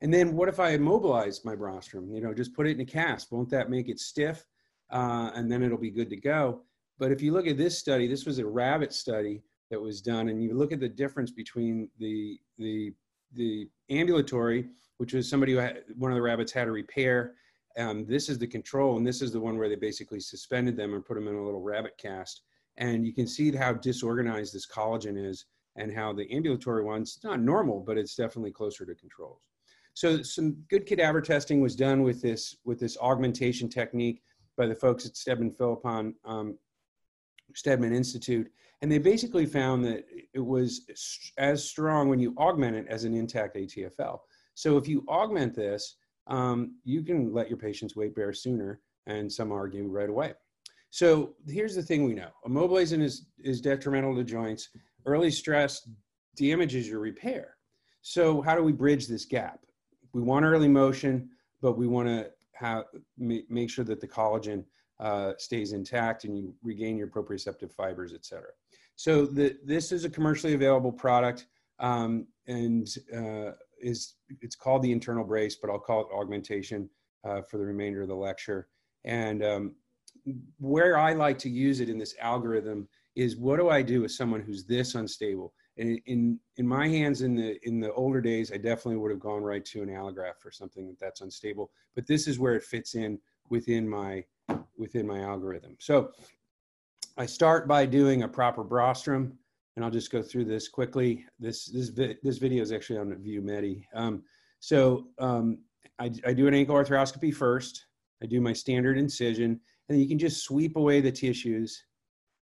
[0.00, 2.14] And then what if I immobilize my Brostrom?
[2.14, 3.32] You know, just put it in a cast.
[3.32, 4.46] Won't that make it stiff?
[4.90, 6.60] Uh, and then it'll be good to go.
[6.98, 10.28] But if you look at this study, this was a rabbit study that was done,
[10.28, 12.92] and you look at the difference between the the
[13.32, 17.34] the ambulatory, which was somebody who had, one of the rabbits had a repair.
[17.76, 20.94] Um, this is the control, and this is the one where they basically suspended them
[20.94, 22.42] and put them in a little rabbit cast.
[22.76, 27.40] And you can see how disorganized this collagen is, and how the ambulatory one's not
[27.40, 29.40] normal, but it's definitely closer to controls.
[29.94, 34.22] So some good cadaver testing was done with this with this augmentation technique
[34.56, 36.58] by the folks at Steadman Philippon um,
[37.54, 38.50] Steadman Institute,
[38.82, 40.82] and they basically found that it was
[41.38, 44.18] as strong when you augment it as an intact ATFL.
[44.54, 49.30] So if you augment this, um, you can let your patients weight bear sooner, and
[49.30, 50.32] some argue right away.
[50.90, 54.70] So here's the thing we know: immobilizing is is detrimental to joints.
[55.06, 55.88] Early stress
[56.36, 57.56] damages your repair.
[58.02, 59.60] So how do we bridge this gap?
[60.12, 61.30] We want early motion,
[61.60, 62.84] but we want to have
[63.18, 64.64] make sure that the collagen
[65.00, 68.50] uh, stays intact and you regain your proprioceptive fibers, et cetera.
[68.96, 71.46] So the, this is a commercially available product
[71.80, 76.88] um, and uh, is it's called the internal brace, but I'll call it augmentation
[77.24, 78.68] uh, for the remainder of the lecture.
[79.04, 79.74] And um,
[80.58, 84.12] where I like to use it in this algorithm is what do I do with
[84.12, 85.52] someone who's this unstable?
[85.76, 89.20] And in in my hands in the in the older days, I definitely would have
[89.20, 91.70] gone right to an allograft for something that's unstable.
[91.94, 93.18] But this is where it fits in
[93.50, 94.24] within my
[94.76, 95.76] within my algorithm.
[95.78, 96.12] So
[97.16, 99.32] I start by doing a proper Brostrom,
[99.76, 101.24] and I'll just go through this quickly.
[101.38, 103.84] This this vi this video is actually on VuMedi.
[103.94, 104.22] Um,
[104.60, 105.58] so um,
[105.98, 107.86] I, I do an ankle arthroscopy first.
[108.22, 111.84] I do my standard incision, and you can just sweep away the tissues.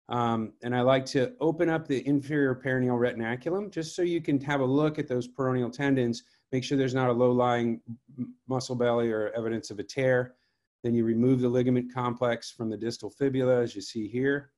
[0.09, 4.41] Um, and I like to open up the inferior peroneal retinaculum just so you can
[4.43, 7.81] have a look at those peroneal tendons, make sure there's not a low-lying
[8.47, 10.35] muscle belly or evidence of a tear.
[10.83, 14.51] Then you remove the ligament complex from the distal fibula, as you see here.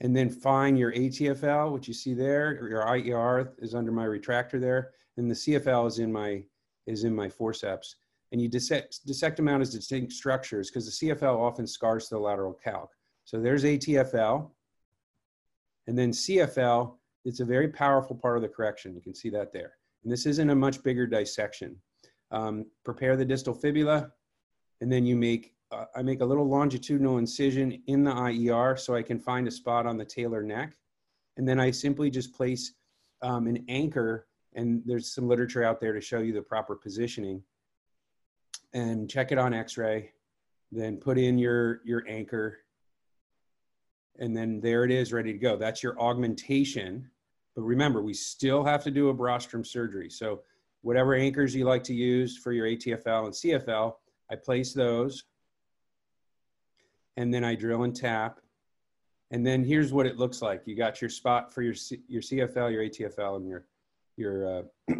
[0.00, 4.60] And then find your ATFL, which you see there, your IER is under my retractor
[4.60, 6.42] there, and the CFL is in my,
[6.86, 7.96] is in my forceps.
[8.32, 12.18] And you dissect, dissect them out as distinct structures because the CFL often scars the
[12.18, 12.90] lateral calc.
[13.24, 14.50] So there's ATFL.
[15.86, 16.94] And then CFL,
[17.24, 18.94] it's a very powerful part of the correction.
[18.94, 19.72] You can see that there.
[20.04, 21.76] And this isn't a much bigger dissection.
[22.30, 24.12] Um, prepare the distal fibula,
[24.80, 28.94] and then you make, uh, I make a little longitudinal incision in the IER so
[28.94, 30.74] I can find a spot on the talar neck.
[31.36, 32.72] And then I simply just place
[33.22, 37.42] um, an anchor, and there's some literature out there to show you the proper positioning.
[38.72, 40.12] And check it on x-ray,
[40.70, 42.58] then put in your, your anchor,
[44.20, 45.56] and then there it is ready to go.
[45.56, 47.10] That's your augmentation.
[47.56, 50.10] But remember, we still have to do a Brostrom surgery.
[50.10, 50.42] So
[50.82, 53.94] whatever anchors you like to use for your ATFL and CFL,
[54.30, 55.24] I place those.
[57.16, 58.40] and then I drill and tap.
[59.30, 60.62] And then here's what it looks like.
[60.64, 63.66] You got your spot for your, C, your CFL, your ATFL, and your,
[64.16, 64.62] your, uh,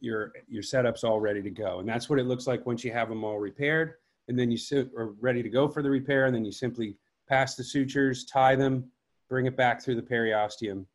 [0.00, 1.80] your, your setups all ready to go.
[1.80, 3.94] And that's what it looks like once you have them all repaired.
[4.28, 6.26] And then you sit, are ready to go for the repair.
[6.26, 6.96] And then you simply
[7.28, 8.84] pass the sutures, tie them,
[9.28, 10.86] bring it back through the periosteum.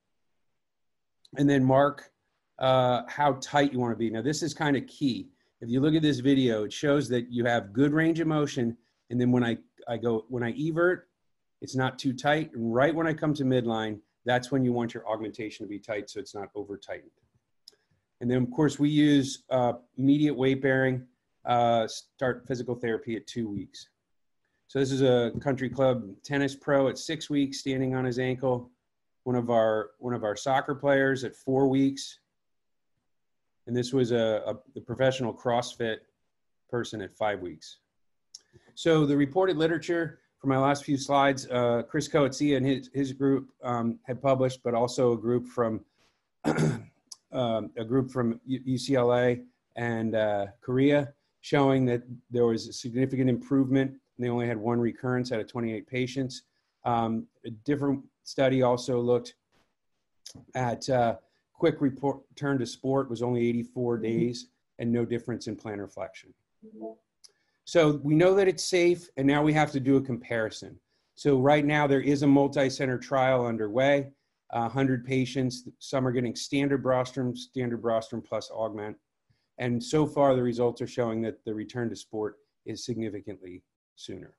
[1.37, 2.11] And then mark
[2.59, 4.09] uh, how tight you want to be.
[4.09, 5.29] Now, this is kind of key.
[5.61, 8.75] If you look at this video, it shows that you have good range of motion.
[9.11, 11.07] And then when I, I go, when I evert,
[11.61, 12.51] it's not too tight.
[12.53, 15.77] And right when I come to midline, that's when you want your augmentation to be
[15.77, 17.11] tight so it's not over tightened.
[18.21, 21.05] And then of course we use uh, immediate weight bearing,
[21.45, 23.89] uh, start physical therapy at two weeks.
[24.67, 28.71] So this is a country club tennis pro at six weeks, standing on his ankle.
[29.25, 32.20] One of our, one of our soccer players at four weeks.
[33.71, 35.99] And this was a, a, professional CrossFit
[36.69, 37.77] person at five weeks.
[38.75, 43.13] So the reported literature for my last few slides, uh, Chris Coetzee and his, his
[43.13, 45.79] group um, had published, but also a group from
[47.31, 49.41] um, a group from UCLA
[49.77, 53.89] and uh, Korea showing that there was a significant improvement.
[53.91, 56.41] And they only had one recurrence out of 28 patients.
[56.83, 59.35] Um, a different study also looked
[60.55, 61.15] at uh,
[61.61, 64.47] quick report, return to sport was only 84 days
[64.79, 66.33] and no difference in plantar flexion.
[67.65, 70.79] So we know that it's safe, and now we have to do a comparison.
[71.13, 74.09] So right now there is a multi-center trial underway.
[74.51, 78.97] Uh, 100 patients, some are getting standard Brostrom, standard Brostrom plus augment.
[79.59, 83.61] And so far the results are showing that the return to sport is significantly
[83.97, 84.35] sooner.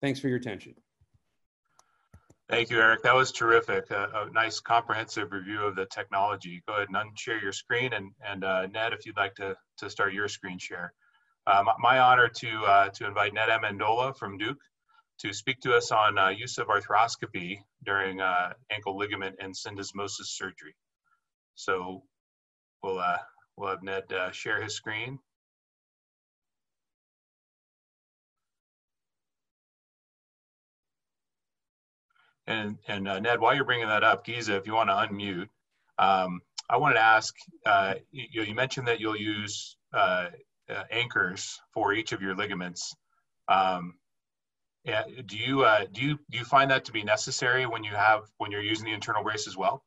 [0.00, 0.74] Thanks for your attention.
[2.48, 3.02] Thank you, Eric.
[3.02, 3.90] That was terrific.
[3.90, 6.62] a nice comprehensive review of the technology.
[6.66, 7.92] Go ahead and unshare your screen.
[7.94, 10.92] And, and uh, Ned, if you'd like to, to start your screen share.
[11.46, 14.60] Uh, my honor to, uh, to invite Ned Amendola from Duke
[15.20, 20.26] to speak to us on uh, use of arthroscopy during uh, ankle ligament and syndesmosis
[20.26, 20.74] surgery.
[21.54, 22.02] So
[22.82, 23.18] we'll, uh,
[23.56, 25.18] we'll have Ned share his screen.
[32.46, 35.48] And, and Ned, while you're bringing that up, Giza, if you want to unmute,
[35.98, 37.34] um, I wanted to ask,
[38.10, 40.28] you, you mentioned that you'll use uh,
[40.90, 42.94] anchors for each of your ligaments.
[43.48, 43.94] Um,
[44.84, 47.92] yeah, do you uh, do you do you find that to be necessary when you
[47.92, 49.84] have when you're using the internal brace as well?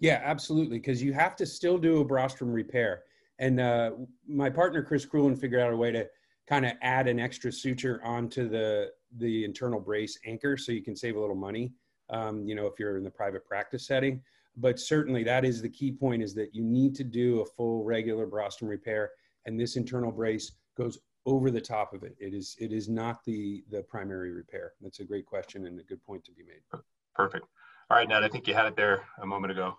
[0.00, 3.04] Yeah, absolutely, because you have to still do a Brostrom repair.
[3.38, 3.92] And uh,
[4.26, 6.08] my partner Chris Kreulen figured out a way to
[6.48, 10.96] kind of add an extra suture onto the the internal brace anchor, so you can
[10.96, 11.72] save a little money.
[12.10, 14.22] Um, you know, if you're in the private practice setting.
[14.56, 17.82] But certainly, that is the key point: is that you need to do a full
[17.82, 19.10] regular Brostrom repair
[19.46, 22.14] and this internal brace goes over the top of it.
[22.18, 24.72] It is it is not the the primary repair.
[24.80, 26.80] That's a great question and a good point to be made.
[27.14, 27.46] Perfect.
[27.90, 28.24] All right, Ned.
[28.24, 29.78] I think you had it there a moment ago.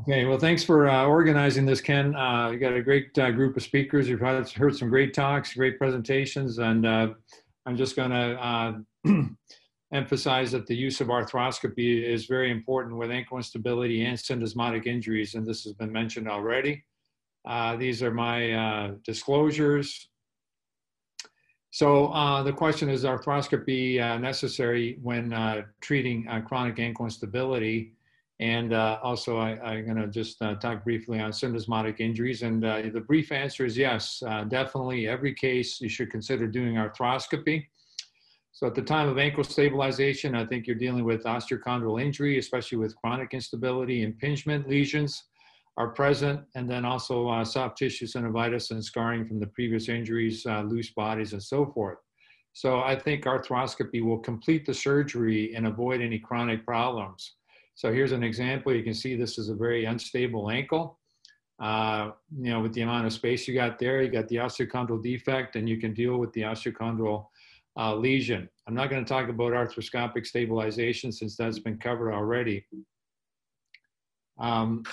[0.00, 0.26] Okay.
[0.26, 2.14] Well, thanks for uh, organizing this, Ken.
[2.14, 4.08] Uh, you got a great uh, group of speakers.
[4.08, 7.08] You've heard, heard some great talks, great presentations, and uh,
[7.64, 8.72] I'm just going to uh,
[9.92, 15.34] emphasize that the use of arthroscopy is very important with ankle instability and syndesmotic injuries,
[15.34, 16.84] and this has been mentioned already.
[17.46, 20.08] Uh, these are my uh, disclosures.
[21.70, 27.92] So uh, the question is arthroscopy uh, necessary when uh, treating uh, chronic ankle instability?
[28.40, 32.42] And also I, am gonna just talk briefly on syndesmotic injuries.
[32.42, 37.66] And the brief answer is yes, definitely every case you should consider doing arthroscopy.
[38.56, 42.78] So at the time of ankle stabilization, I think you're dealing with osteochondral injury, especially
[42.78, 45.24] with chronic instability, impingement lesions
[45.76, 50.46] are present, and then also uh, soft tissue synovitis and scarring from the previous injuries,
[50.46, 51.98] uh, loose bodies, and so forth.
[52.54, 57.34] So I think arthroscopy will complete the surgery and avoid any chronic problems.
[57.74, 58.74] So here's an example.
[58.74, 60.98] You can see this is a very unstable ankle.
[61.60, 65.02] Uh, you know, with the amount of space you got there, you got the osteochondral
[65.02, 67.26] defect, and you can deal with the osteochondral
[67.76, 68.48] uh, lesion.
[68.66, 72.66] I'm not going to talk about arthroscopic stabilization since that's been covered already.
[74.38, 74.84] Um,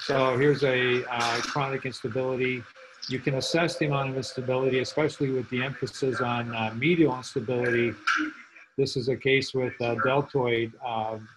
[0.00, 2.62] so here's a uh, chronic instability.
[3.08, 7.92] You can assess the amount of instability, especially with the emphasis on uh, medial instability.
[8.76, 11.28] This is a case with uh, deltoid um,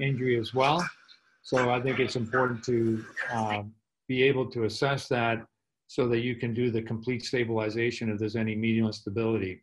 [0.00, 0.86] injury as well.
[1.42, 3.72] So I think it's important to um,
[4.08, 5.46] be able to assess that
[5.88, 9.62] so that you can do the complete stabilization if there's any medial instability.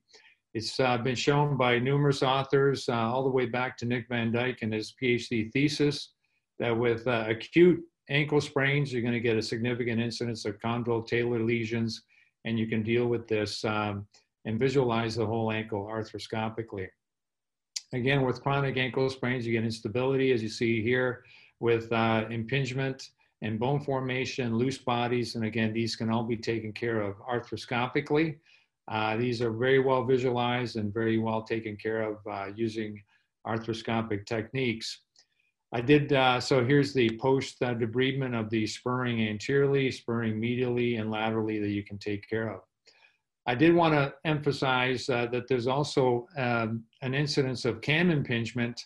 [0.56, 4.32] It's uh, been shown by numerous authors, uh, all the way back to Nick Van
[4.32, 6.14] Dijk and his PhD thesis,
[6.60, 11.08] that with uh, acute ankle sprains, you're going to get a significant incidence of chondral
[11.08, 12.04] talar lesions,
[12.46, 14.08] and you can deal with this um,
[14.46, 16.88] and visualize the whole ankle arthroscopically.
[17.94, 21.24] Again, with chronic ankle sprains, you get instability, as you see here,
[21.60, 23.10] with uh, impingement
[23.46, 28.38] and bone formation, loose bodies, and again, these can all be taken care of arthroscopically.
[28.88, 33.00] Uh, these are very well visualized and very well taken care of uh, using
[33.46, 35.02] arthroscopic techniques.
[35.72, 41.00] I did, uh, so here's the post uh, debridement of the spurring anteriorly, spurring medially,
[41.00, 42.62] and laterally that you can take care of.
[43.46, 48.84] I did want to emphasize uh, that there's also um, an incidence of cam impingement.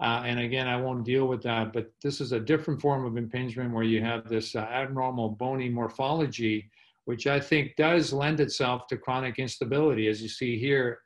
[0.00, 3.16] Uh, and again, I won't deal with that, but this is a different form of
[3.16, 6.70] impingement where you have this uh, abnormal bony morphology,
[7.06, 10.08] which I think does lend itself to chronic instability.
[10.08, 10.98] As you see here,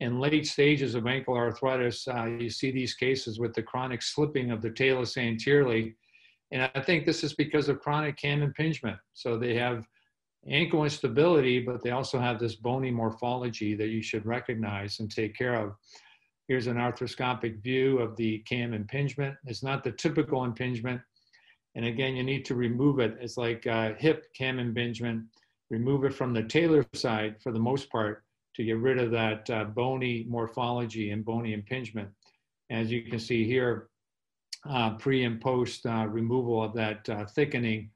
[0.00, 4.50] in late stages of ankle arthritis, uh, you see these cases with the chronic slipping
[4.50, 5.96] of the talus anteriorly.
[6.50, 8.98] And I think this is because of chronic cam impingement.
[9.12, 9.86] So they have
[10.46, 15.36] ankle instability, but they also have this bony morphology that you should recognize and take
[15.36, 15.74] care of.
[16.48, 19.36] Here's an arthroscopic view of the cam impingement.
[19.44, 21.02] It's not the typical impingement.
[21.74, 23.18] And again, you need to remove it.
[23.20, 25.24] It's like uh, hip cam impingement.
[25.68, 28.24] Remove it from the talar side for the most part
[28.56, 32.08] to get rid of that uh, bony morphology and bony impingement.
[32.70, 33.90] As you can see here,
[34.68, 37.90] uh, pre and post uh, removal of that uh, thickening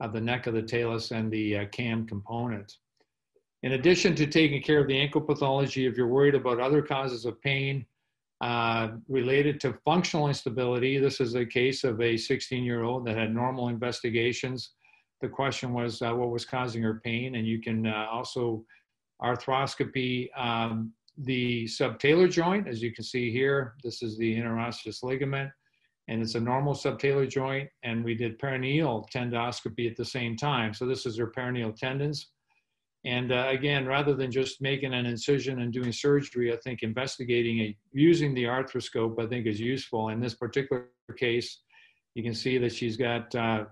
[0.00, 2.78] of the neck of the talus and the uh, cam component.
[3.62, 7.26] In addition to taking care of the ankle pathology, if you're worried about other causes
[7.26, 7.84] of pain
[8.40, 13.16] uh, related to functional instability, this is a case of a 16 year old that
[13.16, 14.72] had normal investigations.
[15.20, 18.64] The question was what was causing her pain, and you can also
[19.20, 23.74] arthroscopy um, the subtalar joint, as you can see here.
[23.82, 25.50] This is the interosseous ligament,
[26.06, 27.68] and it's a normal subtalar joint.
[27.82, 30.72] And we did peroneal tendoscopy at the same time.
[30.72, 32.28] So this is her peroneal tendons.
[33.08, 37.58] And uh, again, rather than just making an incision and doing surgery, I think investigating
[37.58, 40.10] it using the arthroscope, I think is useful.
[40.10, 41.60] In this particular case,
[42.14, 43.64] you can see that she's got uh,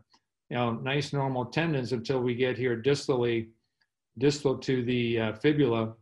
[0.48, 3.48] you know nice normal tendons until we get here distally
[4.18, 5.92] distal to the uh, fibula,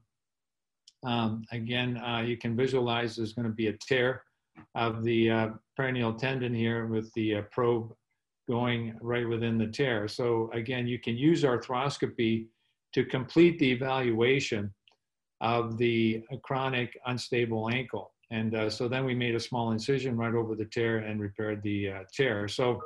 [1.04, 4.22] um, again, uh, you can visualize there's going to be a tear
[4.74, 7.92] of the uh, peroneal tendon here with the uh, probe
[8.48, 10.06] going right within the tear.
[10.06, 12.46] So again, you can use arthroscopy
[12.94, 14.72] to complete the evaluation
[15.40, 18.12] of the chronic unstable ankle.
[18.30, 21.62] And uh, so then we made a small incision right over the tear and repaired
[21.62, 22.48] the uh, tear.
[22.48, 22.80] So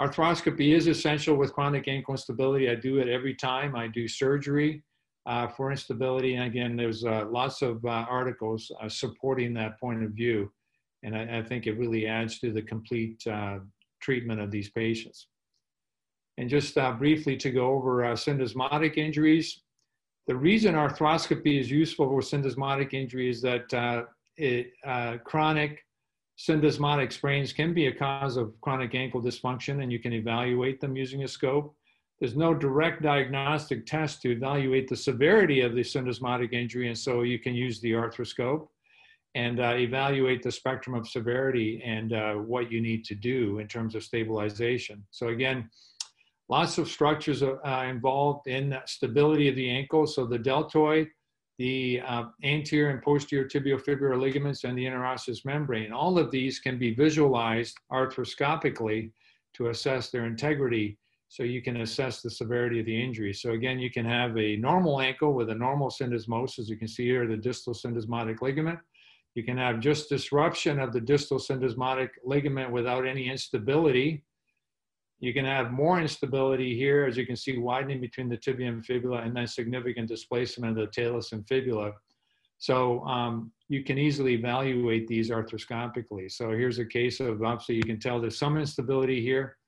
[0.00, 2.70] Arthroscopy is essential with chronic ankle instability.
[2.70, 4.82] I do it every time I do surgery
[5.26, 6.36] uh, for instability.
[6.36, 10.50] And again, there's uh, lots of uh, articles uh, supporting that point of view.
[11.02, 13.22] And I, I, think it really adds to the complete
[14.00, 15.26] treatment of these patients.
[16.38, 19.60] And just uh, briefly to go over syndesmotic injuries,
[20.26, 24.06] the reason arthroscopy is useful for syndesmotic injury is that
[24.36, 24.72] it,
[25.24, 25.84] chronic
[26.40, 30.96] Syndesmotic sprains can be a cause of chronic ankle dysfunction and you can evaluate them
[30.96, 31.76] using a scope.
[32.18, 37.22] There's no direct diagnostic test to evaluate the severity of the syndesmotic injury and so
[37.22, 38.68] you can use the arthroscope
[39.34, 43.68] and uh, evaluate the spectrum of severity and uh, what you need to do in
[43.68, 45.04] terms of stabilization.
[45.10, 45.68] So again,
[46.50, 47.56] lots of structures uh,
[47.88, 50.04] involved in stability of the ankle.
[50.06, 51.08] So the deltoid,
[51.58, 55.92] the uh, anterior and posterior tibiofibular ligaments and the interosseous membrane.
[55.92, 59.12] All of these can be visualized arthroscopically
[59.54, 60.98] to assess their integrity
[61.28, 63.32] so you can assess the severity of the injury.
[63.32, 66.66] So again, you can have a normal ankle with a normal syndesmosis.
[66.66, 68.80] You can see here the distal syndesmotic ligament.
[69.36, 74.24] You can have just disruption of the distal syndesmotic ligament without any instability
[75.20, 78.84] you can have more instability here, as you can see, widening between the tibia and
[78.84, 81.92] fibula, and then significant displacement of the talus and fibula.
[82.58, 86.30] So um, you can easily evaluate these arthroscopically.
[86.32, 89.58] So here's a case of, obviously you can tell there's some instability here,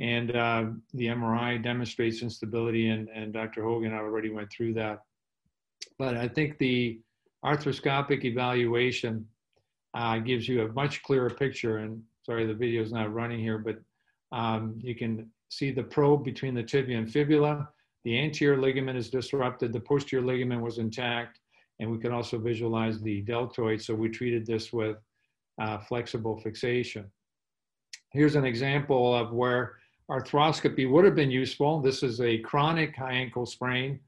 [0.00, 3.64] and uh, the MRI demonstrates instability, and, and Dr.
[3.64, 5.00] Hogan already went through that.
[5.98, 7.00] But I think the
[7.44, 9.26] arthroscopic evaluation
[9.94, 13.58] uh, gives you a much clearer picture, and sorry the video is not running here,
[13.58, 13.78] but
[14.34, 17.68] um, you can see the probe between the tibia and fibula.
[18.04, 21.38] The anterior ligament is disrupted, the posterior ligament was intact,
[21.78, 23.80] and we can also visualize the deltoid.
[23.80, 24.96] So we treated this with
[25.60, 27.10] uh, flexible fixation.
[28.10, 29.76] Here's an example of where
[30.10, 31.80] arthroscopy would have been useful.
[31.80, 34.00] This is a chronic high ankle sprain.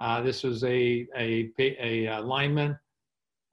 [0.00, 2.76] Uh, this was a, a, a, a, lineman,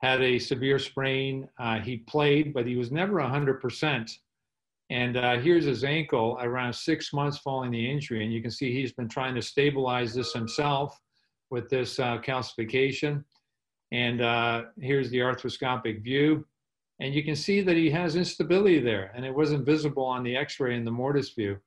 [0.02, 1.48] had a severe sprain.
[1.60, 4.18] Uh, he played, but he was never 100%.
[4.90, 8.24] And uh, here's his ankle around six months following the injury.
[8.24, 10.98] And you can see he's been trying to stabilize this himself
[11.50, 13.24] with this uh, calcification.
[13.92, 16.46] And uh, here's the arthroscopic view.
[17.00, 20.36] And you can see that he has instability there, and it wasn't visible on the
[20.36, 21.58] x-ray in the mortise view.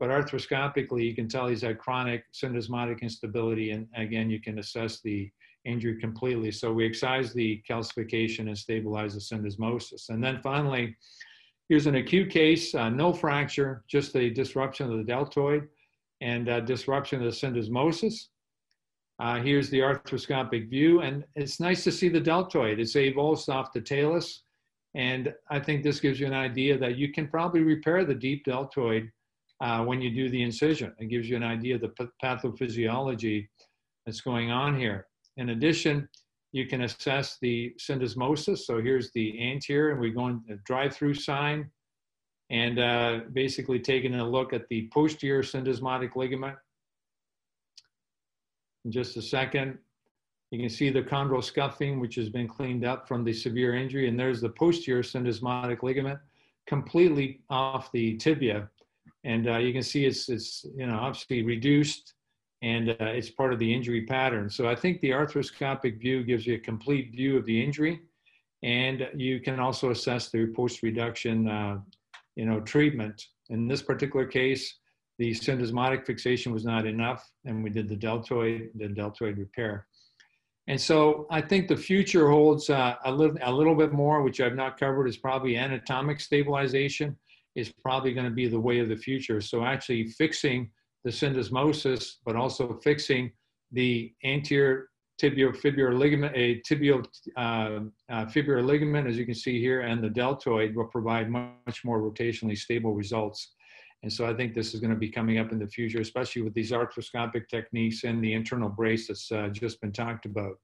[0.00, 5.00] But arthroscopically, you can tell he's had chronic syndesmotic instability, and again, you can assess
[5.02, 5.30] the
[5.66, 6.50] injury completely.
[6.52, 10.08] So we excise the calcification and stabilize the syndesmosis.
[10.08, 10.96] And then finally,
[11.68, 15.68] here's an acute case, uh, no fracture, just a disruption of the deltoid
[16.20, 18.28] and uh, disruption of the syndesmosis.
[19.20, 22.78] Uh, here's the arthroscopic view, and it's nice to see the deltoid.
[22.78, 24.44] It's avulsed off the talus,
[24.94, 28.44] and I think this gives you an idea that you can probably repair the deep
[28.44, 29.10] deltoid
[29.60, 30.94] uh, when you do the incision.
[30.98, 33.48] It gives you an idea of the pathophysiology
[34.06, 35.06] that's going on here.
[35.36, 36.08] In addition,
[36.52, 38.58] you can assess the syndesmosis.
[38.58, 41.70] So here's the anterior, and we go into drive-through sign,
[42.50, 46.56] and uh, basically taking a look at the posterior syndesmotic ligament.
[48.84, 49.78] In just a second,
[50.50, 54.08] you can see the chondral scuffing, which has been cleaned up from the severe injury,
[54.08, 56.18] and there's the posterior syndesmotic ligament
[56.66, 58.68] completely off the tibia.
[59.24, 62.14] And uh, you can see it's, it's, you know, obviously reduced
[62.62, 64.50] and uh, it's part of the injury pattern.
[64.50, 68.00] So I think the arthroscopic view gives you a complete view of the injury,
[68.62, 71.78] and you can also assess the post-reduction, uh,
[72.36, 73.22] you know, treatment.
[73.50, 74.78] In this particular case,
[75.18, 79.86] the syndesmotic fixation was not enough, and we did the deltoid, the deltoid repair.
[80.68, 84.40] And so I think the future holds uh, a, little, a little bit more, which
[84.40, 87.16] I've not covered, is probably anatomic stabilization
[87.56, 89.40] is probably going to be the way of the future.
[89.40, 90.70] So actually fixing
[91.04, 93.32] the syndesmosis, but also fixing
[93.72, 94.88] the anterior
[95.20, 97.04] tibiofibular ligament, a tibio
[97.36, 97.80] uh,
[98.10, 102.00] uh, fibular ligament, as you can see here, and the deltoid will provide much more
[102.00, 103.54] rotationally stable results.
[104.04, 106.42] And so I think this is going to be coming up in the future, especially
[106.42, 110.56] with these arthroscopic techniques and the internal brace that's uh, just been talked about.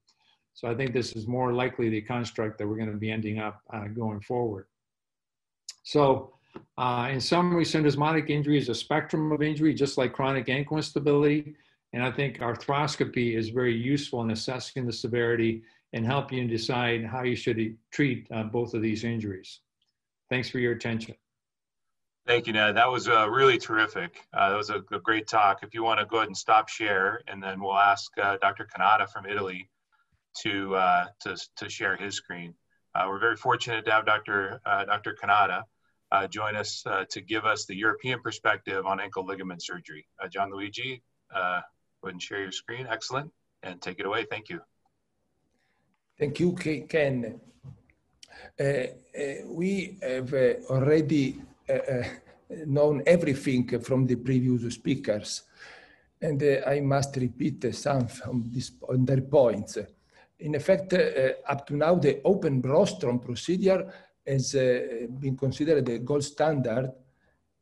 [0.54, 3.40] So I think this is more likely the construct that we're going to be ending
[3.40, 4.66] up uh, going forward.
[5.82, 6.33] So
[6.76, 11.54] uh, in summary, syndesmotic injury is a spectrum of injury, just like chronic ankle instability.
[11.92, 17.04] And I think arthroscopy is very useful in assessing the severity and helping you decide
[17.04, 19.60] how you should treat uh, both of these injuries.
[20.28, 21.14] Thanks for your attention.
[22.26, 22.76] Thank you, Ned.
[22.76, 24.26] That was uh, really terrific.
[24.32, 25.62] Uh, that was a, a, great talk.
[25.62, 28.66] If you want to go ahead and stop share, and then we'll ask uh, Dr.
[28.66, 29.68] Canata from Italy
[30.38, 32.54] to, uh, to, to share his screen.
[32.94, 34.60] Uh, we're very fortunate to have Dr.
[34.64, 35.16] Dr.
[35.22, 35.62] Canata uh,
[36.30, 40.06] join us uh, to give us the European perspective on ankle ligament surgery.
[40.22, 41.02] Uh, Luigi,
[41.34, 41.60] uh,
[42.00, 42.86] go ahead and share your screen.
[42.88, 43.30] Excellent.
[43.62, 44.26] And take it away.
[44.30, 44.60] Thank you.
[46.18, 47.40] Thank you, Ken.
[48.60, 48.86] Uh, uh,
[49.46, 50.32] we have
[50.70, 51.40] already
[52.66, 55.42] known everything from the previous speakers,
[56.20, 59.78] and I must repeat some of these, on their points.
[60.40, 60.92] In effect,
[61.48, 63.92] up to now, the open Brostrom procedure
[64.26, 66.92] has uh, been considered the gold standard.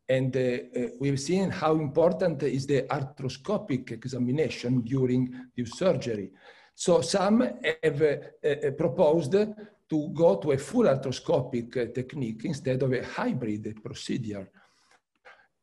[0.08, 6.30] And uh, uh, we've seen how important is the arthroscopic examination during the surgery.
[6.74, 7.48] So some
[7.82, 14.50] have proposed to go to a full arthroscopic technique instead of a hybrid procedure.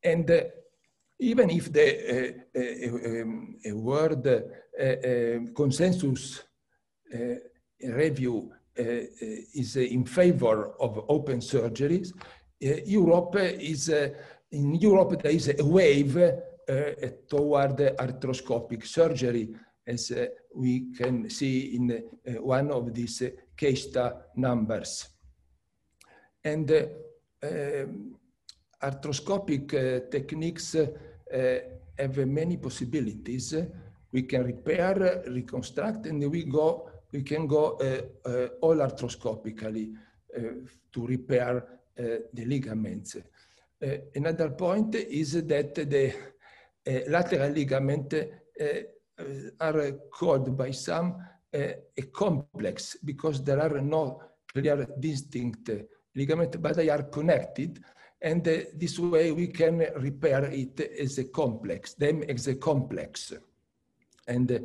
[0.03, 0.43] And uh,
[1.19, 4.23] even if the uh, uh, um, word
[5.53, 6.43] consensus
[7.81, 9.05] review uh, Uh, uh,
[9.55, 12.13] is in favor of open surgeries.
[12.13, 14.07] Uh, Europe is, uh,
[14.51, 16.31] in Europe, there is a wave uh,
[17.27, 19.49] toward arthroscopic surgery,
[19.85, 20.13] as
[20.55, 22.03] we can see in
[22.41, 23.23] one of these
[23.57, 23.87] case
[24.37, 25.09] numbers.
[26.41, 28.15] And um,
[28.81, 30.75] arthroscopic techniques
[31.97, 33.55] have many possibilities.
[34.11, 39.93] We can repair, reconstruct, and we go we can go uh, uh, all arthroscopically
[40.37, 40.41] uh,
[40.91, 41.65] to repair
[42.33, 43.17] the ligaments.
[44.15, 46.13] another point is that the
[47.09, 48.13] lateral ligament
[49.59, 51.17] are called by some
[51.53, 55.69] a complex because there are no clear distinct
[56.15, 57.83] ligaments, but they are connected.
[58.21, 63.33] And uh, this way we can repair it as a complex, them as a complex.
[64.29, 64.59] And uh,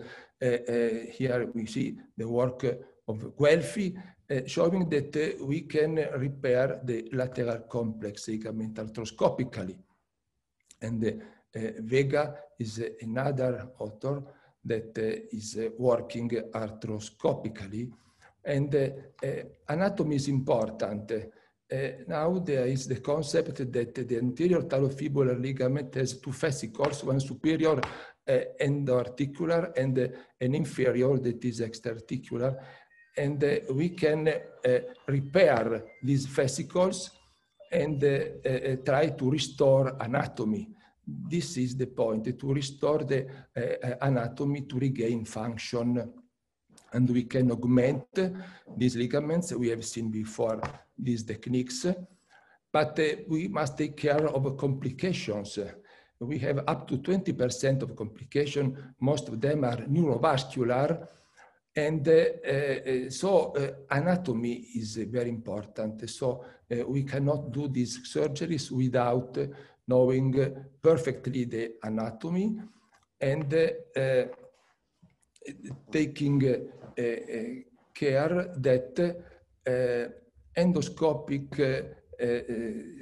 [0.45, 2.65] uh, uh, here we see the work
[3.09, 3.97] of Guelfi,
[4.31, 9.77] uh, showing that we can repair the lateral complex ligament arthroscopically.
[10.81, 11.23] And
[11.81, 14.23] Vega is another author
[14.65, 14.99] that
[15.33, 17.91] is working arthroscopically.
[18.45, 18.93] And
[19.69, 21.13] anatomy is important.
[22.07, 27.79] now there is the concept that the anterior talofibular ligament has two fascicles, one superior
[27.79, 27.89] uh,
[28.29, 30.09] endoarticular and uh,
[30.41, 32.57] an inferior that is extraarticular.
[33.17, 34.33] And uh, we can
[35.07, 37.11] repair these fascicles
[37.71, 38.01] and
[38.85, 40.69] try to restore anatomy.
[41.07, 43.27] This is the point, to restore the
[44.01, 46.13] anatomy to regain function
[46.95, 48.07] and we can augment
[48.77, 49.53] these ligaments.
[49.53, 50.61] We have seen before
[50.97, 51.87] these techniques,
[52.73, 55.59] but uh, we must take care of complications.
[56.21, 58.95] We have up to 20% of complication.
[59.01, 61.09] Most of them are neurovascular.
[61.77, 66.09] And uh, uh, so uh, anatomy is very important.
[66.09, 69.37] So uh, we cannot do these surgeries without
[69.89, 72.57] knowing perfectly the anatomy
[73.21, 74.25] and uh,
[75.91, 76.41] taking
[77.93, 79.25] care that
[80.57, 81.93] endoscopic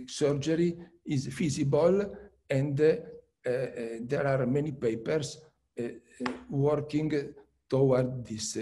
[0.08, 2.10] surgery is feasible
[2.52, 3.66] and uh, uh,
[4.02, 5.38] there are many papers
[5.80, 5.84] uh,
[6.50, 7.34] working
[7.68, 8.58] toward this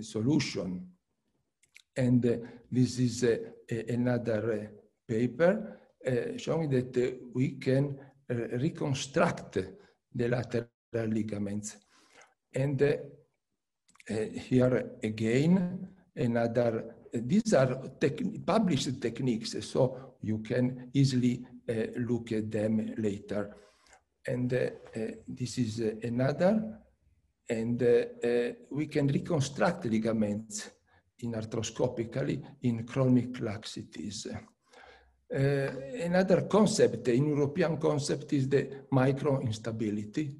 [0.00, 0.88] solution.
[1.96, 2.22] And
[2.70, 3.24] this is
[3.88, 4.70] another
[5.06, 5.80] paper
[6.36, 9.58] showing that we can reconstruct
[10.14, 11.76] the lateral ligaments.
[12.54, 12.96] And uh,
[14.48, 17.76] here again, another, these are
[18.46, 21.55] published techniques, so you can easily uh,
[21.96, 23.56] look at them later.
[24.26, 24.70] And uh,
[25.26, 26.80] this is another,
[27.48, 27.80] and
[28.70, 30.70] we can reconstruct ligaments
[31.18, 34.26] in arthroscopically in chronic laxities.
[35.34, 35.70] Uh,
[36.04, 40.36] another concept, an European concept, is the micro instability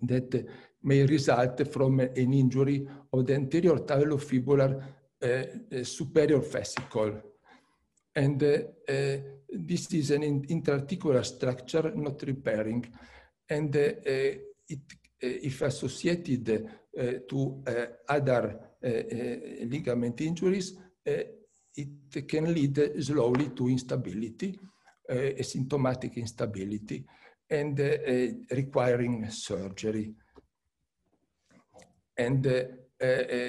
[0.00, 0.46] that
[0.82, 4.84] may result from an injury of the anterior talofibular
[5.20, 7.20] uh, superior fascicle.
[8.14, 9.16] And uh,
[9.50, 12.84] this is an interarticular structure not repairing.
[13.48, 16.68] And uh, it, uh, if associated
[16.98, 17.62] uh, to
[18.08, 20.76] other ligament injuries,
[21.78, 24.58] it can lead slowly to instability,
[25.08, 27.04] uh, symptomatic instability,
[27.48, 30.12] and uh, requiring surgery.
[32.16, 33.48] And uh, uh,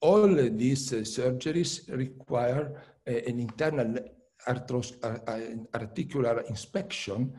[0.00, 3.98] all these surgeries require an internal
[4.46, 7.32] articular inspection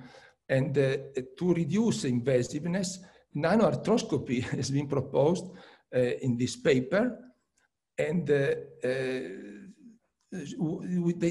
[0.47, 0.97] and uh,
[1.37, 2.99] to reduce invasiveness,
[3.35, 5.45] nanoarthroscopy has been proposed
[5.95, 7.19] uh, in this paper.
[7.97, 8.55] And uh,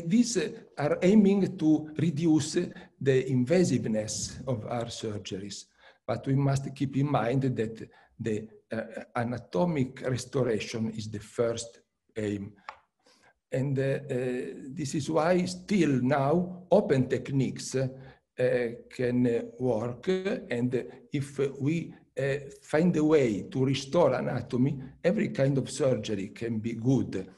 [0.06, 0.38] these
[0.78, 2.54] are aiming to reduce
[3.00, 5.66] the invasiveness of our surgeries.
[6.06, 11.80] But we must keep in mind that the uh, anatomic restoration is the first
[12.16, 12.52] aim.
[13.54, 13.98] And uh, uh,
[14.74, 17.88] this is why still now open techniques uh,
[18.90, 20.08] can work.
[20.50, 26.58] And if we uh, find a way to restore anatomy, every kind of surgery can
[26.58, 27.28] be good.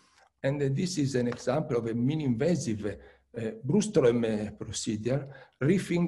[0.42, 5.28] And this is an example of a mini-invasive uh, Broström procedure,
[5.60, 6.06] reefing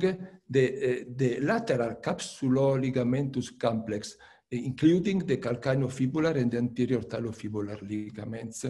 [0.49, 4.17] the, the lateral capsulo-ligamentous complex
[4.51, 8.65] including the calcaneofibular and the anterior talofibular ligaments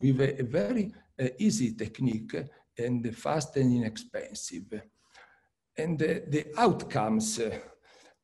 [0.00, 2.36] with a, very uh, easy technique
[2.76, 4.82] and fast and inexpensive.
[5.76, 7.50] And uh, the outcomes, uh,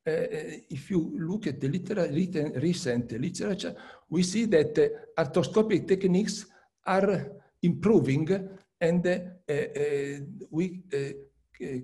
[0.05, 3.75] if you look at the liter recent literature,
[4.09, 4.75] we see that
[5.17, 6.47] arthroscopic techniques
[6.87, 7.31] are
[7.63, 8.51] improving
[8.81, 9.33] and
[10.51, 10.83] we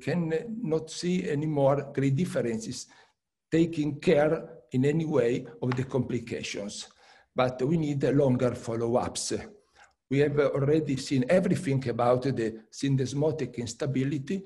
[0.01, 2.87] can not see any more great differences
[3.51, 6.89] taking care in any way of the complications,
[7.35, 9.33] but we need longer follow-ups.
[10.11, 14.43] We have already seen everything about the syndesmotic instability,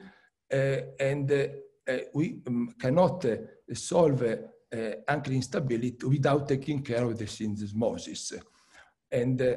[0.53, 3.37] uh, and uh, we um, cannot uh,
[3.73, 4.77] solve uh,
[5.09, 8.39] ankle instability without taking care of the syndesmosis.
[9.11, 9.55] And uh,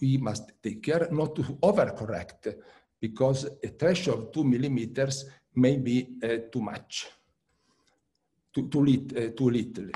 [0.00, 2.54] we must take care not to overcorrect
[3.00, 7.08] because a threshold of two millimeters may be uh, too much
[8.54, 9.88] too, too, lit, uh, too little.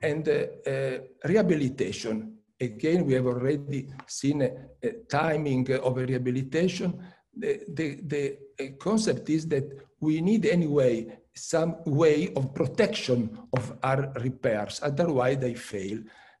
[0.00, 6.98] And uh, uh, rehabilitation, again, we have already seen a timing of a rehabilitation.
[7.34, 8.38] The, the, the
[8.78, 9.64] concept is that
[10.00, 15.98] we need anyway some way of protection of our repairs, otherwise they fail.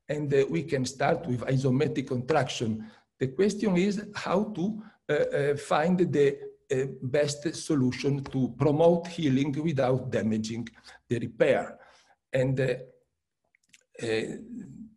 [0.08, 2.90] And uh, we can start with isometric contraction.
[3.18, 6.38] The question is how to uh, uh, find the
[7.02, 10.68] best solution to promote healing without damaging
[11.08, 11.78] the repair.
[12.32, 12.74] And uh,
[14.02, 14.22] uh,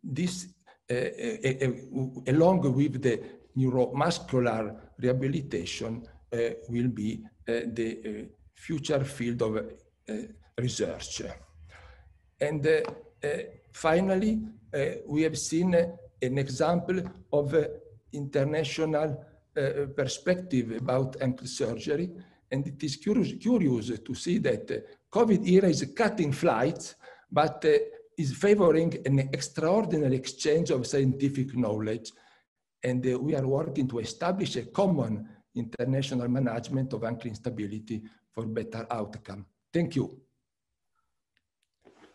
[0.02, 0.48] this,
[0.90, 3.20] uh, uh, uh, uh along with the
[3.56, 6.06] neuromuscular rehabilitation
[6.68, 9.72] will be the future field of
[10.58, 11.22] research.
[12.40, 12.68] And
[13.72, 14.42] finally,
[15.06, 17.00] we have seen an example
[17.32, 17.54] of
[18.12, 19.24] international
[19.94, 22.10] perspective about ankle surgery.
[22.50, 24.70] And it is curious, curious to see that
[25.10, 26.94] COVID era is cutting flights,
[27.30, 27.78] but uh,
[28.16, 32.12] is favoring an extraordinary exchange of scientific knowledge.
[32.82, 38.46] And uh, we are working to establish a common international management of ankle instability for
[38.46, 39.46] better outcome.
[39.72, 40.25] Thank you.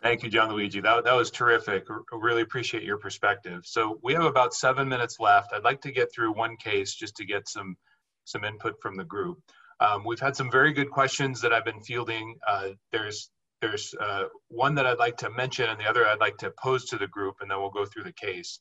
[0.02, 0.82] Thank you, Gianluigi.
[0.82, 1.86] That, that was terrific.
[2.10, 3.62] Really appreciate your perspective.
[3.64, 5.52] So we have about seven minutes left.
[5.52, 7.76] I'd like to get through one case just to get some,
[8.24, 9.38] some input from the group.
[9.78, 12.36] Um, we've had some very good questions that I've been fielding.
[12.46, 13.30] Uh, there's
[13.60, 16.86] there's uh, one that I'd like to mention and the other I'd like to pose
[16.86, 18.58] to the group and then we'll go through the case.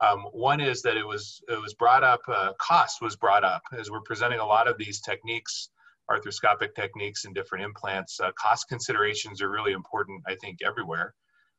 [0.00, 3.62] Um, one is that it was it was brought up, uh, cost was brought up
[3.78, 5.70] as we're presenting a lot of these techniques,
[6.10, 8.20] arthroscopic techniques and different implants.
[8.20, 11.14] Uh, cost considerations are really important, I think, everywhere.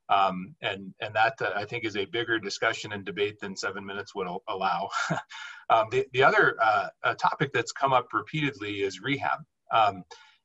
[0.10, 3.86] Um, and and that uh, I think is a bigger discussion and debate than seven
[3.86, 4.90] minutes would allow.
[5.70, 9.40] um, the the other uh, topic that's come up repeatedly is rehab,
[9.72, 10.04] um,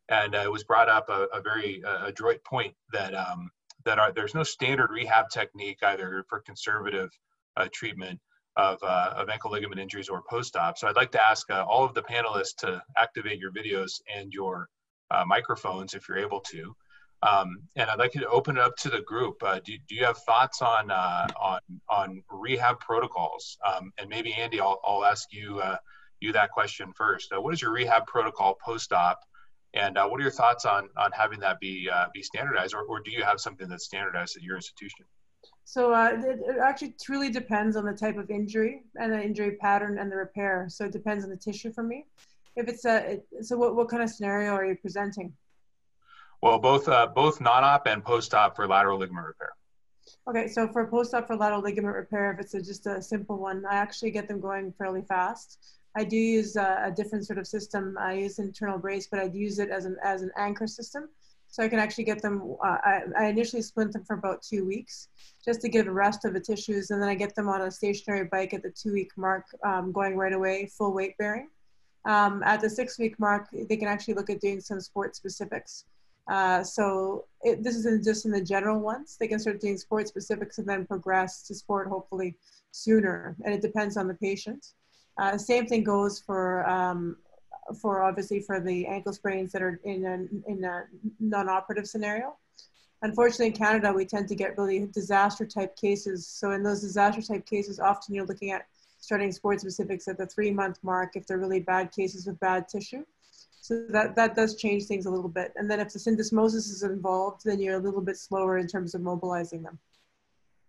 [0.09, 3.51] and uh, it was brought up a, a very uh, adroit point that um,
[3.85, 7.11] that are, there's no standard rehab technique either for conservative
[7.57, 8.21] uh, treatment
[8.57, 10.79] of, uh, of ankle ligament injuries or post-op.
[10.79, 14.33] So I'd like to ask uh, all of the panelists to activate your videos and
[14.33, 14.69] your
[15.11, 16.75] uh, microphones if you're able to.
[17.23, 19.43] Um, and I'd like you to open it up to the group.
[19.43, 23.59] Uh, do, do you have thoughts on, uh, on, on rehab protocols?
[23.67, 25.63] Um, and maybe Andy, I'll, I'll ask you,
[26.21, 27.33] you that question first.
[27.35, 29.21] what is your rehab protocol post-op?
[29.75, 32.75] And what are your thoughts on, on having that be, be standardized?
[32.75, 35.05] Or, or do you have something that's standardized at your institution?
[35.69, 39.57] So uh, it, it, actually truly depends on the type of injury and the injury
[39.57, 40.67] pattern and the repair.
[40.69, 42.07] So it depends on the tissue for me.
[42.55, 45.33] If it's a, it, so what, what kind of scenario are you presenting?
[46.41, 49.55] Well, both uh, both non-op and post-op for lateral ligament repair.
[50.29, 53.65] Okay, so for post-op for lateral ligament repair, if it's a, just a simple one,
[53.69, 55.59] I actually get them going fairly fast.
[55.97, 57.97] I do use a, a different sort of system.
[57.99, 61.09] I use internal brace, but I'd use it as an as an anchor system.
[61.49, 64.67] So I can actually get them, uh, I, I, initially splint them for about two
[64.67, 65.09] weeks
[65.45, 66.91] just to give a rest of the tissues.
[66.91, 69.91] And then I get them on a stationary bike at the two week mark, um,
[69.93, 71.49] going right away, full weight bearing.
[72.05, 75.85] Um, at the six week mark, they can actually look at doing some sport specifics.
[76.29, 79.17] Uh, so it, this isn't just in the general ones.
[79.19, 82.37] They can start doing sport specifics and then progress to sport hopefully
[82.73, 83.37] sooner.
[83.45, 84.73] And it depends on the patient.
[85.19, 87.17] Uh, same thing goes for um,
[87.81, 90.85] for obviously for the ankle sprains that are in a, in a
[91.21, 92.37] non-operative scenario.
[93.03, 96.27] Unfortunately, in Canada, we tend to get really disaster type cases.
[96.27, 98.67] So in those disaster type cases, often you're looking at
[98.99, 102.69] starting sport specifics at the three month mark if they're really bad cases with bad
[102.69, 103.05] tissue.
[103.61, 105.53] So that, that does change things a little bit.
[105.57, 108.95] And then if the syndesmosis is involved, then you're a little bit slower in terms
[108.95, 109.79] of mobilizing them.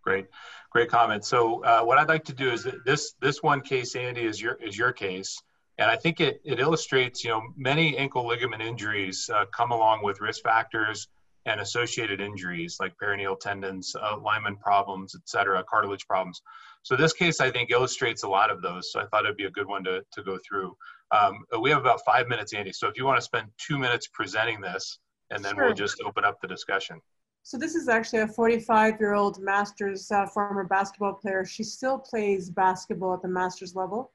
[0.01, 0.27] Great,
[0.71, 1.23] great comment.
[1.23, 4.53] So uh, what I'd like to do is this this one case, Andy, is your
[4.55, 5.41] is your case.
[5.79, 10.03] And I think it, it illustrates, you know, many ankle ligament injuries uh, come along
[10.03, 11.07] with risk factors
[11.45, 14.17] and associated injuries like peroneal tendons, uh,
[14.61, 16.41] problems, et cetera, cartilage problems.
[16.83, 18.91] So this case, I think, illustrates a lot of those.
[18.91, 20.75] So I thought it'd be a good one to, to go through.
[21.11, 22.73] Um, we have about five minutes, Andy.
[22.73, 24.99] So if you want to spend two minutes presenting this,
[25.29, 25.65] and then sure.
[25.65, 27.01] we'll just open up the discussion.
[27.43, 31.45] So this is actually a 45-year-old Masters uh, former basketball player.
[31.45, 34.11] She still plays basketball at the Masters level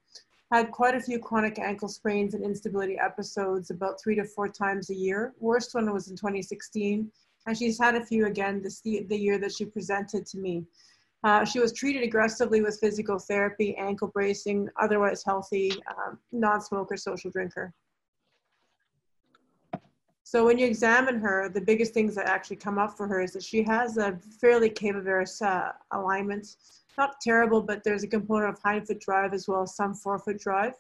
[0.53, 4.91] had quite a few chronic ankle sprains and instability episodes about three to four times
[4.91, 5.33] a year.
[5.41, 7.11] Worst one was in 2016,
[7.47, 10.63] and she's had a few again this the, year that she presented to me.
[11.25, 17.31] Uh, she was treated aggressively with physical therapy, ankle bracing, otherwise healthy, um, non-smoker, social
[17.31, 17.73] drinker.
[20.25, 23.33] So when you examine her, the biggest things that actually come up for her is
[23.33, 26.57] that she has a fairly cavovarus uh, alignment
[26.99, 30.39] not terrible, but there's a component of hind foot drive as well as some forefoot
[30.39, 30.75] drive.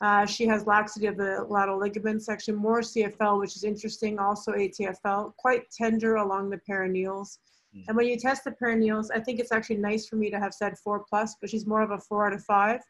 [0.00, 4.52] Uh, she has laxity of the lateral ligaments, actually more CFL, which is interesting, also
[4.52, 7.38] ATFL, quite tender along the peroneals.
[7.76, 7.84] Mm.
[7.86, 10.54] And when you test the peroneals, I think it's actually nice for me to have
[10.54, 12.80] said four plus, but she's more of a four out of five.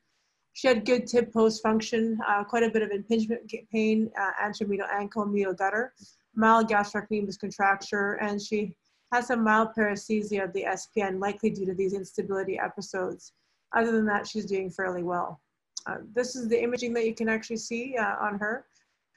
[0.55, 4.71] She had good tib post function, uh, quite a bit of impingement pain, uh, anterior
[4.71, 5.93] medial ankle, medial gutter,
[6.35, 8.75] mild gastrocnemius contracture, and she
[9.13, 13.33] has some mild paresthesia of the SPN, likely due to these instability episodes.
[13.75, 15.41] Other than that, she's doing fairly well.
[15.87, 18.67] Uh, this is the imaging that you can actually see uh, on her.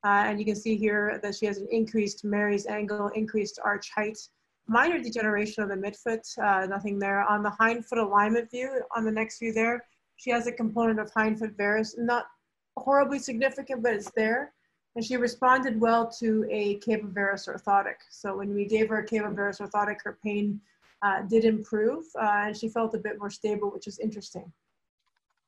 [0.04, 3.90] Uh, and you can see here that she has an increased Meary's angle, increased arch
[3.96, 4.18] height,
[4.68, 7.24] minor degeneration of the midfoot, uh, nothing there.
[7.24, 9.86] On the hind foot alignment view, on the next view there,
[10.18, 12.26] She has a component of hindfoot varus, not
[12.78, 14.54] horribly significant, but it's there.
[14.96, 17.96] And she responded well to a cavovarus orthotic.
[18.10, 20.62] So when we gave her a cavovarus orthotic, her pain
[21.02, 24.52] uh, did improve uh, and she felt a bit more stable, which is interesting.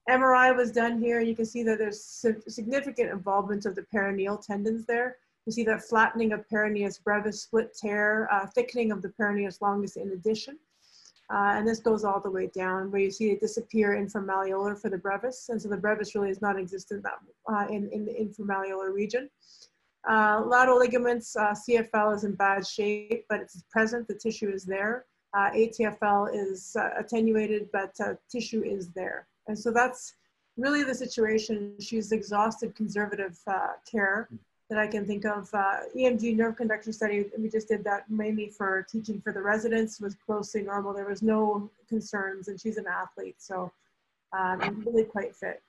[0.10, 1.20] MRI was done here.
[1.22, 5.18] You can see that there's significant involvement of the peroneal tendons there.
[5.46, 9.96] You see that flattening of peroneus brevis, split tear, uh, thickening of the peroneus longus
[9.96, 10.60] in addition.
[11.30, 14.80] Uh, and this goes all the way down where you see it disappear in inframalleolar
[14.80, 15.50] for the brevis.
[15.50, 17.20] And so the brevis really is non-existent that,
[17.52, 19.30] uh, in, in the inframalleolar region.
[20.08, 24.64] Uh, lateral ligaments, uh, CFL is in bad shape, but it's present, the tissue is
[24.64, 25.06] there.
[25.34, 27.94] Uh, ATFL is uh, attenuated, but
[28.32, 29.28] tissue is there.
[29.48, 30.14] And so that's
[30.56, 31.74] really the situation.
[31.82, 33.38] She's exhausted conservative
[33.90, 34.30] care
[34.70, 35.50] that I can think of.
[35.54, 40.02] Uh, EMG nerve conduction study, we just did that mainly for teaching for the residents,
[40.02, 40.94] was closely normal.
[40.94, 43.72] There was no concerns, and she's an athlete, so
[44.38, 45.62] um, really quite fit.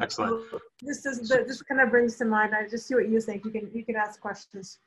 [0.00, 0.42] Excellent.
[0.50, 2.54] So this is this kind of brings to mind.
[2.54, 3.44] I just see what you think.
[3.44, 4.78] You can you can ask questions.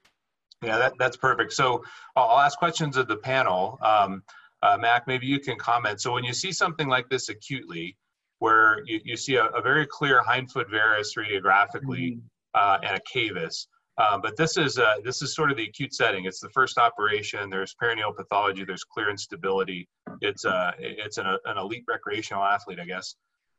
[0.64, 1.54] Yeah, that, that's perfect.
[1.54, 1.84] So
[2.16, 3.78] I'll ask questions of the panel.
[3.82, 4.24] Um,
[4.64, 6.02] uh, Mac, maybe you can comment.
[6.02, 7.98] So when you see something like this acutely,
[8.40, 12.98] where you, you see a, a very clear hindfoot varus radiographically, mm -hmm uh, and
[12.98, 13.68] a cavus.
[13.98, 16.26] Um, but this is uh, this is sort of the acute setting.
[16.26, 17.50] It's the first operation.
[17.50, 18.66] There's peroneal pathology.
[18.66, 19.88] There's clear instability.
[20.22, 23.16] It's uh, it's an, an elite recreational athlete, I guess.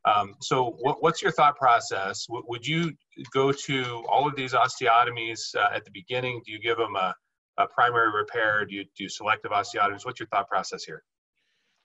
[0.07, 2.26] Um, so, what, what's your thought process?
[2.26, 2.92] W- would you
[3.32, 6.42] go to all of these osteotomies uh, at the beginning?
[6.44, 7.14] Do you give them a,
[7.59, 8.64] a primary repair?
[8.66, 10.05] Do you do selective osteotomies?
[10.05, 11.03] What's your thought process here?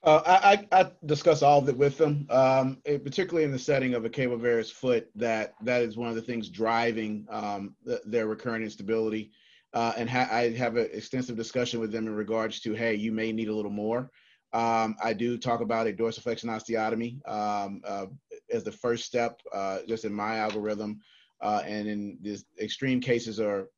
[0.04, 3.94] Uh, I, I, discuss all of it with them, um, it, particularly in the setting
[3.94, 5.08] of a cavovarus foot.
[5.14, 9.30] That that is one of the things driving um, the, their recurrent instability.
[9.72, 13.12] Uh, and ha- I have an extensive discussion with them in regards to, hey, you
[13.12, 14.10] may need a little more.
[14.52, 18.06] Um, I do talk about a dorsiflexion osteotomy um, uh,
[18.52, 21.00] as the first step, uh, just in my algorithm.
[21.40, 23.68] Uh, and in these extreme cases or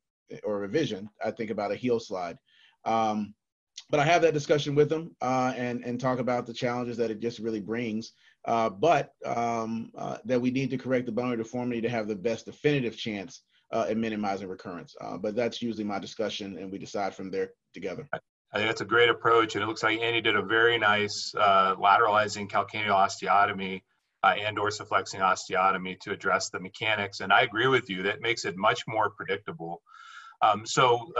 [0.43, 2.37] or revision, I think about a heel slide.
[2.83, 3.35] Um,
[3.89, 7.11] but I have that discussion with them uh, and and talk about the challenges that
[7.11, 8.13] it just really brings.
[8.45, 12.15] Uh, but um, uh, that we need to correct the bone deformity to have the
[12.15, 14.95] best definitive chance uh, at minimizing recurrence.
[15.01, 18.07] Uh, but that's usually my discussion, and we decide from there together.
[18.13, 21.33] I think that's a great approach, and it looks like Andy did a very nice
[21.37, 23.81] uh, lateralizing calcaneal osteotomy
[24.23, 27.19] and dorsiflexing osteotomy to address the mechanics.
[27.19, 29.81] And I agree with you; that makes it much more predictable.
[30.41, 31.11] Um, so,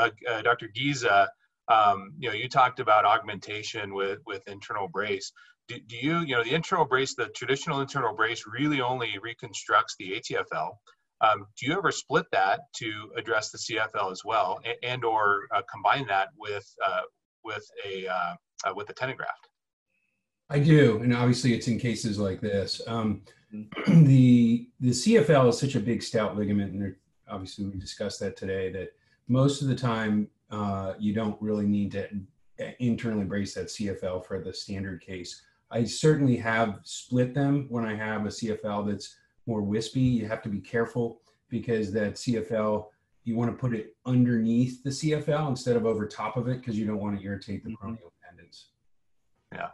[0.44, 0.68] Dr.
[0.68, 1.30] Giza
[1.68, 5.32] um, you know, you talked about augmentation with, with internal brace.
[5.68, 9.96] Do, do, you, you know, the internal brace, the traditional internal brace really only reconstructs
[9.98, 10.76] the ATFL.
[11.22, 15.48] Um, do you ever split that to address the CFL as well, and, and or
[15.56, 17.02] uh, combine that with uh,
[17.44, 18.36] with a uh,
[18.66, 19.48] uh with a tendon graft?
[20.50, 22.82] I do, and obviously it's in cases like this.
[22.86, 23.22] Um,
[23.88, 26.96] the the CFL is such a big stout ligament, and
[27.30, 28.72] obviously we discussed that today.
[28.72, 28.90] That
[29.28, 32.08] most of the time uh, you don't really need to
[32.80, 35.42] internally brace that CFL for the standard case.
[35.72, 39.16] I certainly have split them when I have a CFL that's
[39.48, 40.02] more wispy.
[40.02, 42.86] You have to be careful because that CFL,
[43.24, 46.78] you want to put it underneath the CFL instead of over top of it because
[46.78, 47.96] you don't want to irritate the mm-hmm.
[48.28, 48.68] tendons.
[49.52, 49.70] Yeah,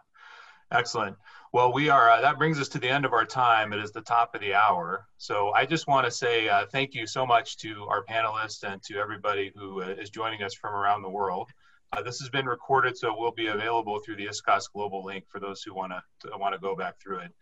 [0.72, 1.18] excellent.
[1.54, 3.74] Well, we are, uh, that brings us to the end of our time.
[3.74, 5.06] It is the top of the hour.
[5.18, 8.82] So I just want to say uh, thank you so much to our panelists and
[8.84, 11.50] to everybody who uh, is joining us from around the world.
[11.92, 15.26] Uh, this has been recorded, so it will be available through the ISAKOS Global link
[15.28, 17.34] for those who want to want to go back through it.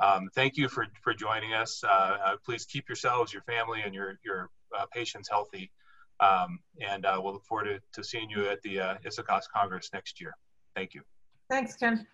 [0.00, 1.84] Um, thank you for, for joining us.
[1.84, 4.50] Uh, uh, please keep yourselves, your family, and your, your
[4.92, 5.70] patients healthy.
[6.18, 10.20] Um, and we'll look forward to, to seeing you at the uh, ISAKOS Congress next
[10.20, 10.34] year.
[10.74, 11.02] Thank you.
[11.48, 12.04] Thanks, Ken.